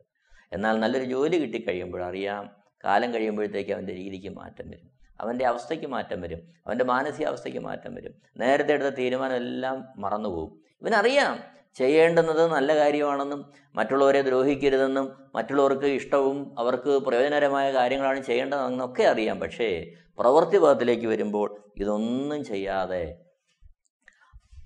എന്നാൽ 0.51 0.79
നല്ലൊരു 0.79 1.05
ജോലി 1.05 1.37
കിട്ടിക്കഴിയുമ്പോൾ 1.41 2.03
അറിയാം 2.03 2.49
കാലം 2.85 3.13
കഴിയുമ്പോഴത്തേക്ക് 3.13 3.71
അവന്റെ 3.71 3.93
രീതിക്ക് 3.93 4.29
മാറ്റം 4.29 4.69
വരും. 4.69 4.98
അവന്റെ 5.21 5.45
അവസ്ഥയ്ക്ക് 5.45 5.85
മാറ്റം 5.85 6.21
വരും. 6.21 6.39
അവന്റെ 6.67 6.85
മാനസികാവസ്ഥയ്ക്ക് 6.85 7.59
മാറ്റം 7.59 7.95
വരും. 7.95 8.13
നേരത്തെ 8.37 8.73
എടുത്ത 8.73 8.89
തീരുമാനം 8.89 9.35
എല്ലാം 9.35 9.87
മറന്നുപോകും. 9.97 10.59
ഇവനറിയാം 10.81 11.39
ചെയ്യേണ്ടുന്നത് 11.75 12.47
നല്ല 12.47 12.75
കാര്യമാണെന്നും 12.75 13.53
മറ്റുള്ളവരെ 13.75 14.21
ദ്രോഹിക്കരുതെന്നും 14.21 15.11
മറ്റുള്ളവർക്ക് 15.35 15.85
ഇഷ്ടവും 15.85 16.59
അവർക്ക് 16.59 16.89
പ്രയോജനകരമായ 16.89 17.73
കാര്യങ്ങളാണ് 17.73 18.23
ചെയ്യേണ്ടതെന്നൊക്കെ 18.23 19.03
അറിയാം. 19.03 19.39
പക്ഷേ 19.39 19.91
പ്രവൃത്തി 20.19 20.57
പദത്തിലേക്ക് 20.57 21.05
വരുമ്പോൾ 21.05 21.59
ഇതൊന്നും 21.77 22.43
ചെയ്യാതെ 22.43 23.17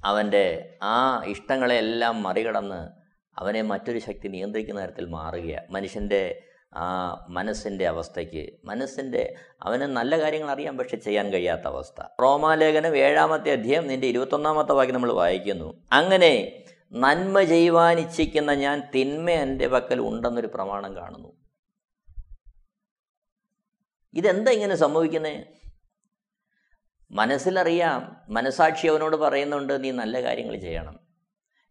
അവന്റെ 0.05 0.75
ആ 0.83 1.23
ഇഷ്ടങ്ങളെല്ലാം 1.25 2.23
മറികടന്ന് 2.23 2.89
അവനെ 3.39 3.61
മറ്റൊരു 3.61 3.99
ശക്തി 3.99 4.27
നിയന്ത്രിക്കുന്ന 4.27 4.85
തരത്തിൽ 4.85 5.05
മാറുകയാണ്. 5.05 5.71
മനുഷ്യന്റെ 5.71 6.43
ആ 6.73 7.25
മനസ്സിന്റെ 7.29 7.87
അവസ്ഥയ്ക്ക് 7.87 8.53
മനസ്സിന്റെ 8.65 9.35
അവന് 9.63 9.81
നല്ല 9.81 10.19
കാര്യങ്ങൾ 10.19 10.51
അറിയാം 10.51 10.77
പക്ഷെ 10.77 10.97
ചെയ്യാൻ 10.97 11.33
കഴിയാത്ത 11.33 11.61
അവസ്ഥ. 11.61 12.03
റോമാലേഖനം 12.21 12.97
ഏഴാമത്തെ 12.97 13.51
അധ്യായം 13.51 13.87
നിന്റെ 13.87 14.07
ഇരുപത്തൊന്നാമത്തെ 14.07 14.71
വാക്യം 14.71 14.93
നമ്മൾ 14.93 15.11
വായിക്കുന്നു. 15.11 15.87
അങ്ങനെ 15.91 16.63
നന്മ 16.91 17.43
ചെയ്യുവാൻ 17.43 17.99
ഇച്ഛിക്കുന്ന 17.99 18.53
ഞാൻ 18.53 18.83
തിന്മ 18.95 19.29
എന്റെ 19.29 19.67
പക്കൽ 19.67 19.99
ഉണ്ടെന്നൊരു 19.99 20.47
പ്രമാണം 20.47 20.95
കാണുന്നു. 20.95 21.33
ഇതെന്താ 24.13 24.51
ഇങ്ങനെ 24.51 24.75
സംഭവിക്കുന്നത് 24.75 25.45
മനസ്സിലറിയാം 27.11 28.15
മനസാക്ഷി 28.29 28.87
അവനോട് 28.87 29.15
പറയുന്നുണ്ട് 29.15 29.83
നീ 29.83 29.91
നല്ല 29.91 30.23
കാര്യങ്ങൾ 30.23 30.57
ചെയ്യണം. 30.57 30.99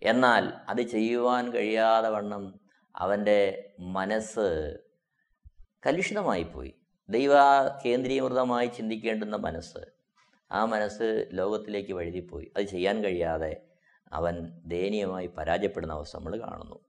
എന്നാൽ 0.03 0.53
അത് 0.69 0.83
ചെയ്യുവാൻ 0.83 1.53
കഴിയാതെ 1.53 2.09
വണ്ണം 2.09 2.61
അവന്റെ 2.97 3.71
മനസ്സ് 3.79 4.79
കലുഷിതമായിപ്പോയി 5.87 6.75
ദൈവ 7.09 7.33
കേന്ദ്രീകൃതമായി 7.85 8.67
ചിന്തിക്കേണ്ടുന്ന 8.67 9.37
മനസ്സ് 9.37 9.79
ആ 10.53 10.65
മനസ്സ് 10.65 11.29
ലോകത്തിലേക്ക് 11.33 11.93
വഴുതിപ്പോയി. 11.93 12.53
അത് 12.57 12.65
ചെയ്യാൻ 12.65 13.05
കഴിയാതെ 13.05 13.63
അവൻ 14.13 14.53
ദയനീയമായി 14.67 15.27
പരാജയപ്പെടുന്ന 15.27 15.93
അവസ്ഥ 15.95 16.17
നമ്മൾ 16.17 16.39
കാണുന്നു. 16.39 16.81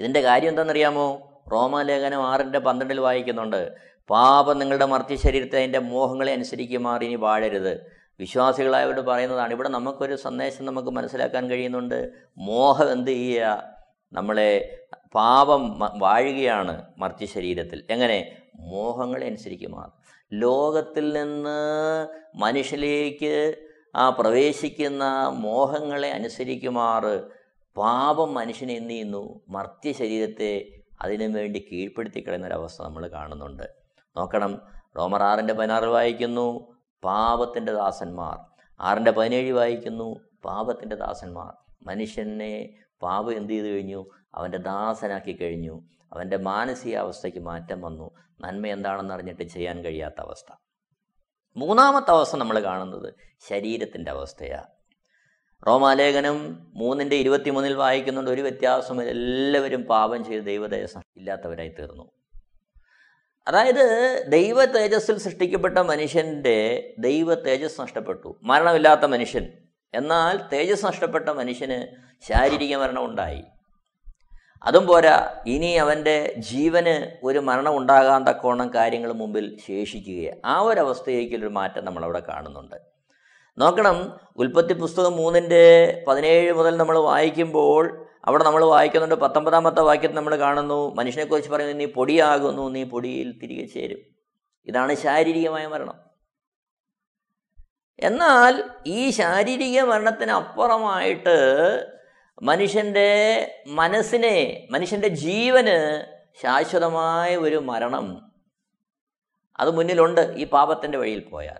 ഇതിന്റെ 0.00 0.20
കാര്യം 0.20 0.48
എന്താണെന്നറിയാമോ? 0.48 1.30
റോമാലേഖനം 1.52 2.22
ആറിന്റെ 2.22 2.58
പന്ത്രണ്ടിൽ 2.58 3.00
വായിക്കുന്നുണ്ട്. 3.00 3.74
പാപം 4.10 4.58
നിങ്ങളുടെ 4.58 4.84
മർത്തി 4.84 5.14
ശരീരത്തെ 5.14 5.58
അതിന്റെ 5.58 5.78
മോഹങ്ങളെ 5.78 6.32
അനുസരിക്കുമാർ 6.32 7.04
ഇനി 7.04 7.14
വാഴരുത്. 7.14 7.86
വിശ്വാസികളായവരോട് 8.20 9.00
പറയുന്നതാണ് 9.00 9.52
ഇവിടെ 9.52 9.68
നമുക്കൊരു 9.68 10.16
സന്ദേശം 10.16 10.64
നമുക്ക് 10.64 10.88
മനസ്സിലാക്കാൻ 10.88 11.50
കഴിയുന്നുണ്ട്. 11.50 12.12
മോഹം 12.38 12.92
എന്ത് 12.92 13.10
ചെയ്യുക? 13.10 13.73
നമ്മളെ 14.14 14.80
പാപം 15.14 15.78
വാഴുകയാണ് 15.98 16.84
മർത്തി 16.98 17.24
ശരീരത്തിൽ. 17.24 17.84
എങ്ങനെ? 17.90 18.36
മോഹങ്ങളെ 18.56 19.26
അനുസരിക്കുമാർ 19.26 19.90
ലോകത്തിൽ 20.32 21.12
നിന്ന് 21.12 22.08
മനുഷ്യലേക്ക് 22.36 23.54
ആ 23.96 24.10
പ്രവേശിക്കുന്ന 24.10 25.28
മോഹങ്ങളെ 25.28 26.10
അനുസരിക്കുമാറ് 26.10 27.20
പാപം 27.76 28.34
മനുഷ്യനെ 28.34 28.74
എന്ത് 28.74 28.90
ചെയ്യുന്നു? 28.90 29.40
മർത്യ 29.48 29.92
ശരീരത്തെ 29.92 30.70
അതിനു 31.02 31.38
വേണ്ടി 31.38 31.68
കീഴ്പ്പെടുത്തി 31.72 32.20
കളയുന്നൊരവസ്ഥ 32.20 32.82
നമ്മൾ 32.82 33.06
കാണുന്നുണ്ട്. 33.06 33.62
നോക്കണം. 34.16 34.62
റോമർ 34.96 35.22
ആറിന്റെ 35.22 35.54
പതിനാറ് 35.54 35.84
വായിക്കുന്നു 35.84 36.76
പാപത്തിന്റെ 37.04 37.72
ദാസന്മാർ. 37.72 38.38
ആറിന്റെ 38.80 39.10
പതിനേഴ് 39.10 39.52
വായിക്കുന്നു 39.52 40.16
പാപത്തിന്റെ 40.44 40.96
ദാസന്മാർ. 40.96 41.52
മനുഷ്യനെ 41.82 42.74
പാപം 43.04 43.36
എന്ത് 43.36 43.52
ചെയ്തു 43.52 43.66
കഴിഞ്ഞു? 43.66 44.06
അവന്റെ 44.34 44.58
ദാസനാക്കി 44.58 45.32
കഴിഞ്ഞു. 45.32 45.82
അവന്റെ 46.12 46.36
മാനസികാവസ്ഥയ്ക്ക് 46.36 47.38
മാറ്റം 47.38 47.80
വന്നു. 47.80 48.10
നന്മ 48.40 48.66
എന്താണെന്ന് 48.66 49.14
അറിഞ്ഞിട്ട് 49.14 49.42
ചെയ്യാൻ 49.42 49.84
കഴിയാത്ത 49.84 50.14
അവസ്ഥ. 50.18 50.54
മൂന്നാമത്തെ 51.56 52.10
അവസ്ഥ 52.10 52.36
നമ്മൾ 52.36 52.60
കാണുന്നത് 52.60 53.14
ശരീരത്തിന്റെ 53.48 54.10
അവസ്ഥയാണ് 54.10 54.74
റോമാലേഖനം 55.66 56.66
മൂന്നിന്റെ 56.74 57.16
ഇരുപത്തിമൂന്നിൽ 57.16 57.74
വായിക്കുന്നുണ്ട്. 57.74 58.30
ഒരു 58.30 58.40
വ്യത്യാസമില്ല 58.40 59.10
എല്ലാവരും 59.10 59.82
പാപം 59.82 60.24
ചെയ്ത് 60.24 60.44
ദൈവതേജസ് 60.44 60.98
ഇല്ലാത്തവരായി 61.16 61.68
തീർന്നു. 61.68 62.10
അതായത് 63.48 64.24
ദൈവ 64.28 64.64
തേജസ്സിൽ 64.64 65.18
സൃഷ്ടിക്കപ്പെട്ട 65.18 65.78
മനുഷ്യന്റെ 65.78 66.94
ദൈവ 66.98 67.34
തേജസ് 67.34 67.80
നഷ്ടപ്പെട്ടു. 67.80 68.40
മരണമില്ലാത്ത 68.42 69.00
മനുഷ്യൻ. 69.00 69.52
എന്നാൽ 69.94 70.40
തേജസ് 70.52 70.86
നഷ്ടപ്പെട്ട 70.86 71.28
മനുഷ്യന് 71.28 71.78
ശാരീരിക 72.28 72.76
മരണം 72.76 73.04
ഉണ്ടായി 73.04 73.42
അതും 74.66 74.86
പോരാ 74.86 75.42
ഇനി 75.46 75.74
അവന്റെ 75.74 76.34
ജീവന് 76.36 77.16
ഒരു 77.22 77.38
മരണം 77.38 77.76
ഉണ്ടാകാൻ 77.76 78.26
തക്കോണം 78.26 78.74
കാര്യങ്ങൾ 78.74 79.12
മുമ്പിൽ 79.12 79.58
ശേഷിക്കുകയാണ് 79.66 80.40
ആ 80.44 80.60
ഒരവസ്ഥയിലേക്കൊരു 80.60 81.46
മാറ്റം 81.46 81.84
നമ്മളവിടെ 81.84 82.22
കാണുന്നുണ്ട്. 82.28 82.76
നോക്കണം 83.58 84.18
ഉൽപ്പത്തി 84.36 84.72
പുസ്തകം 84.72 85.16
മൂന്നിന്റെ 85.16 86.04
പതിനേഴ് 86.08 86.52
മുതൽ 86.52 86.76
നമ്മൾ 86.76 86.98
വായിക്കുമ്പോൾ 86.98 88.08
അവിടെ 88.24 88.44
നമ്മൾ 88.44 88.64
വായിക്കുന്നുണ്ട് 88.64 89.14
പത്തൊമ്പതാമത്തെ 89.14 89.80
വാക്യത്തിൽ 89.80 90.16
നമ്മൾ 90.16 90.36
കാണുന്നു 90.36 90.94
മനുഷ്യനെക്കുറിച്ച് 90.94 91.50
പറയുന്നത് 91.50 91.80
നീ 91.80 91.86
പൊടിയാകുന്നു 91.86 92.68
നീ 92.68 92.84
പൊടിയിൽ 92.84 93.38
തിരികെ 93.42 93.66
ചേരും. 93.66 93.98
ഇതാണ് 94.66 94.94
ശാരീരികമായ 94.94 95.66
മരണം. 95.66 96.03
എന്നാൽ 97.98 98.64
ഈ 98.86 99.10
ശാരീരിക 99.10 99.80
മരണത്തിനപ്പുറമായിട്ട് 99.80 101.36
മനുഷ്യന്റെ 102.42 103.10
മനസ്സിനെ 103.66 104.68
മനുഷ്യന്റെ 104.70 105.08
ജീവന് 105.08 106.04
ശാശ്വതമായ 106.42 107.36
ഒരു 107.36 107.56
മരണം 107.56 108.32
അത് 109.60 109.70
മുന്നിലുണ്ട് 109.70 110.20
ഈ 110.20 110.44
പാപത്തിന്റെ 110.44 110.98
വഴിയിൽ 110.98 111.20
പോയാൽ. 111.20 111.58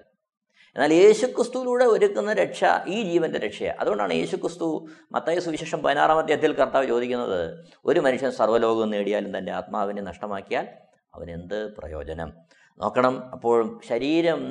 എന്നാൽ 0.77 0.93
യേശുക്രിസ്തുവിലൂടെ 0.93 1.85
ഒരുക്കുന്ന 1.85 2.33
രക്ഷ 2.33 2.65
ഈ 2.87 3.03
ജീവന്റെ 3.03 3.39
രക്ഷയാണ് 3.39 3.79
അതുകൊണ്ടാണ് 3.79 4.13
യേശുക്രിസ്തു 4.13 4.87
മത്തായ 5.13 5.39
സുവിശേഷം 5.39 5.83
പതിനാറാമത്തെ 5.83 6.33
അധ്യത്തിൽ 6.33 6.53
കർത്താവ് 6.53 6.87
ചോദിക്കുന്നത് 6.87 7.65
ഒരു 7.85 8.01
മനുഷ്യൻ 8.01 8.33
സർവലോകം 8.33 8.91
നേടിയാലും 8.91 9.39
തന്റെ 9.39 9.53
ആത്മാവിനെ 9.53 10.03
നഷ്ടമാക്കിയാൽ 10.03 10.69
അവനെന്ത് 11.15 11.77
പ്രയോജനം? 11.77 12.33
നോക്കണം. 12.81 13.31
അപ്പോൾ 13.33 13.81
ശരീരം 13.89 14.43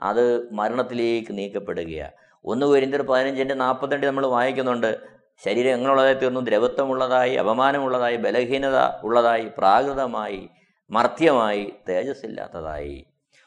അത് 0.00 0.52
മരണത്തിലേക്ക് 0.52 1.38
നീക്കപ്പെടുകയാണ് 1.38 2.12
ഒന്ന് 2.44 2.66
കുരിന്തർ 2.66 3.02
പതിനഞ്ചിന്റെ 3.02 3.54
നാൽപ്പത്തിരണ്ട് 3.54 4.06
നമ്മൾ 4.06 4.26
വായിക്കുന്നുണ്ട് 4.26 5.00
ശരീരം 5.44 5.70
എങ്ങനെയുള്ളതായി 5.70 6.14
തീർന്നു 6.14 6.40
ദ്രവത്വമുള്ളതായി 6.40 7.34
അപമാനമുള്ളതായി 7.34 8.16
ബലഹീനത 8.16 9.04
ഉള്ളതായി 9.04 9.50
പ്രാകൃതമായി 9.58 10.48
മർത്യമായി 10.90 11.72
തേജസ്സില്ലാത്തതായി. 11.88 13.06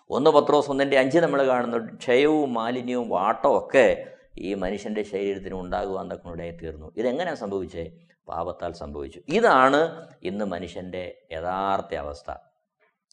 ഒന്ന് 0.10 0.30
പത്രോസ് 0.30 0.70
ഒന്നിന്റെ 0.70 1.00
അഞ്ച് 1.00 1.20
നമ്മൾ 1.20 1.48
കാണുന്നു 1.48 1.78
ക്ഷയവും 1.78 2.54
മാലിന്യവും 2.54 3.10
വാട്ടവും 3.10 3.58
ഒക്കെ 3.58 4.06
ഈ 4.38 4.54
മനുഷ്യന്റെ 4.54 5.04
ശരീരത്തിന് 5.04 5.54
ഉണ്ടാകുവാൻ 5.54 6.12
തക്കനിടയായി 6.12 6.52
തീർന്നു. 6.52 6.92
ഇതെങ്ങനെയാണ് 6.98 7.38
സംഭവിച്ചേ? 7.38 7.92
പാപത്താൽ 8.28 8.74
സംഭവിച്ചു. 8.74 9.22
ഇതാണ് 9.28 10.08
ഇന്ന് 10.24 10.46
മനുഷ്യന്റെ 10.46 11.18
യഥാർത്ഥ 11.32 11.96
അവസ്ഥ. 11.96 12.32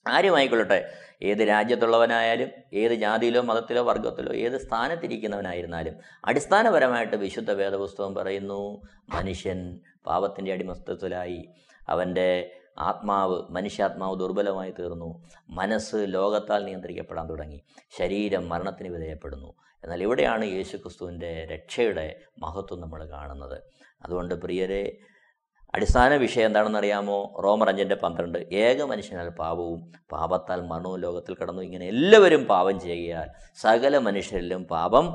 ആരുമായിക്കൊള്ളട്ടെ 0.07 0.93
ഏത് 1.23 1.39
രാജ്യത്തുള്ളവനായാലും 1.39 2.49
ഏത് 2.73 2.93
ജാതിയിലോ 2.93 3.41
മതത്തിലോ 3.41 3.83
വർഗത്തിലോ 3.83 4.33
ഏത് 4.33 4.59
സ്ഥാനത്തിരിക്കുന്നവനായിരുന്നാലും 4.59 5.95
അടിസ്ഥാനപരമായിട്ട് 6.25 7.17
വിശുദ്ധ 7.17 7.53
വേദപുസ്തകം 7.53 8.15
പറയുന്നു 8.15 8.83
മനുഷ്യൻ 9.09 9.81
പാപത്തിന്റെ 10.07 10.53
അടിമസ്തത്വത്തിലായി 10.53 11.49
അവന്റെ 11.89 12.51
ആത്മാവ് 12.79 13.43
മനുഷ്യാത്മാവ് 13.51 14.19
ദുർബലമായി 14.19 14.71
തീർന്നു. 14.79 15.25
മനസ്സ് 15.51 15.97
ലോകത്താൽ 15.99 16.65
നിയന്ത്രിക്കപ്പെടാൻ 16.65 17.29
തുടങ്ങി. 17.29 17.63
ശരീരം 17.99 18.49
മരണത്തിന് 18.49 18.89
വിധേയപ്പെടുന്നു. 18.89 19.55
എന്നാൽ 19.85 20.03
ഇവിടെയാണ് 20.03 20.45
യേശുക്രിസ്തുവിന്റെ 20.45 21.47
രക്ഷയുടെ 21.47 22.21
മഹത്വം 22.39 22.81
നമ്മൾ 22.81 23.11
കാണുന്നത്. 23.11 23.63
അതുകൊണ്ട് 24.03 24.35
പ്രിയരെ 24.35 24.97
അടിസ്ഥാന 25.75 26.15
വിഷയം 26.15 26.47
എന്താണെന്ന് 26.47 26.79
അറിയാമോ 26.79 27.17
റോമർ 27.45 27.69
അഞ്ചിന്റെ 27.69 27.95
പന്ത്രണ്ട്. 27.95 28.39
ഏക 28.65 28.83
മനുഷ്യനാൽ 28.83 29.29
പാപവും 29.29 29.81
പാപത്താൽ 30.13 30.61
മരണവും 30.71 31.01
ലോകത്തിൽ 31.01 31.35
കടന്നു. 31.41 31.63
ഇങ്ങനെ 31.63 31.87
എല്ലാവരും 31.87 32.45
പാപം 32.45 32.81
ചെയ്യുകയാൽ 32.81 33.29
സകല 33.63 33.99
മനുഷ്യരിലും 33.99 34.65
പാപം 34.65 35.07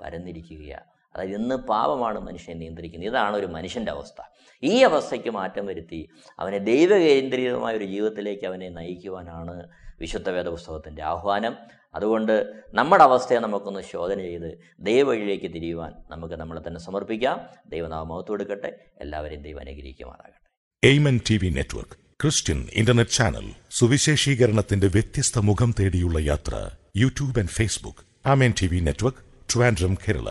പരന്നിരിക്കുകയാണ്. 0.00 0.86
അതായത് 1.14 1.34
ഇന്ന് 1.34 1.56
പാപമാണ് 1.70 2.18
മനുഷ്യനെ 2.20 2.58
നിയന്ത്രിക്കുന്നത്. 2.60 3.08
ഇതാണ് 3.08 3.36
ഒരു 3.36 3.46
മനുഷ്യന്റെ 3.46 3.92
അവസ്ഥ. 3.92 4.20
ഈ 4.62 4.82
അവസ്ഥയ്ക്ക് 4.82 5.30
മാറ്റം 5.30 5.66
വരുത്തി 5.66 6.00
അവനെ 6.38 6.58
ദൈവകേന്ദ്രീയമായ 6.70 7.76
ഒരു 7.76 7.84
ജീവിതത്തിലേക്ക് 7.84 8.44
അവനെ 8.46 8.68
നയിക്കുവാനാണ് 8.68 9.54
വിശുദ്ധ 10.00 10.30
വേദപുസ്തകത്തിന്റെ 10.30 11.02
ആഹ്വാനം. 11.02 11.56
അതുകൊണ്ട് 11.94 12.52
നമ്മുടെ 12.74 13.04
അവസ്ഥയെ 13.04 13.38
നമുക്കൊന്ന് 13.38 13.80
ശോധന 13.80 14.18
ചെയ്ത് 14.18 14.58
ദൈവവഴിയിലേക്ക് 14.80 15.54
തിരിയുവാൻ 15.54 15.92
നമുക്ക് 16.10 16.34
നമ്മളെ 16.34 16.68
തന്നെ 16.68 16.80
സമർപ്പിക്കാം. 16.80 17.40
ദൈവനാമത്ത് 17.68 18.32
എടുക്കട്ടെ. 18.32 18.78
എല്ലാവരെയും 19.00 19.42
ദൈവം 19.42 19.60
അനുഗ്രഹിക്കുമാറാകട്ടെ. 19.60 20.48
Amen 20.84 21.20
T 21.30 21.38
V 21.42 21.48
network 21.48 22.08
Christian 22.22 22.68
internet 22.72 23.10
channel 23.10 23.52
സുവിശേഷീകരണത്തിന്റെ 23.70 24.86
വ്യത്യസ്ത 24.86 25.38
മുഖം 25.38 25.74
തേടിയുള്ള 25.80 26.18
യാത്ര 26.18 26.70
YouTube 26.96 27.38
and 27.38 27.48
Facebook 27.48 28.28
Amen 28.28 28.54
T 28.62 28.66
V 28.66 28.80
network 28.80 29.18
Trivandrum 29.54 29.94
Kerala. 29.94 30.28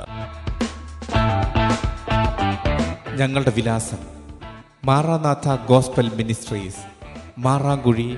ഞങ്ങളുടെ 3.15 3.51
വിലാസം 3.51 3.97
Maranatha 4.86 5.67
gospel 5.67 6.10
ministries 6.10 6.84
Marankuzhi 7.38 8.17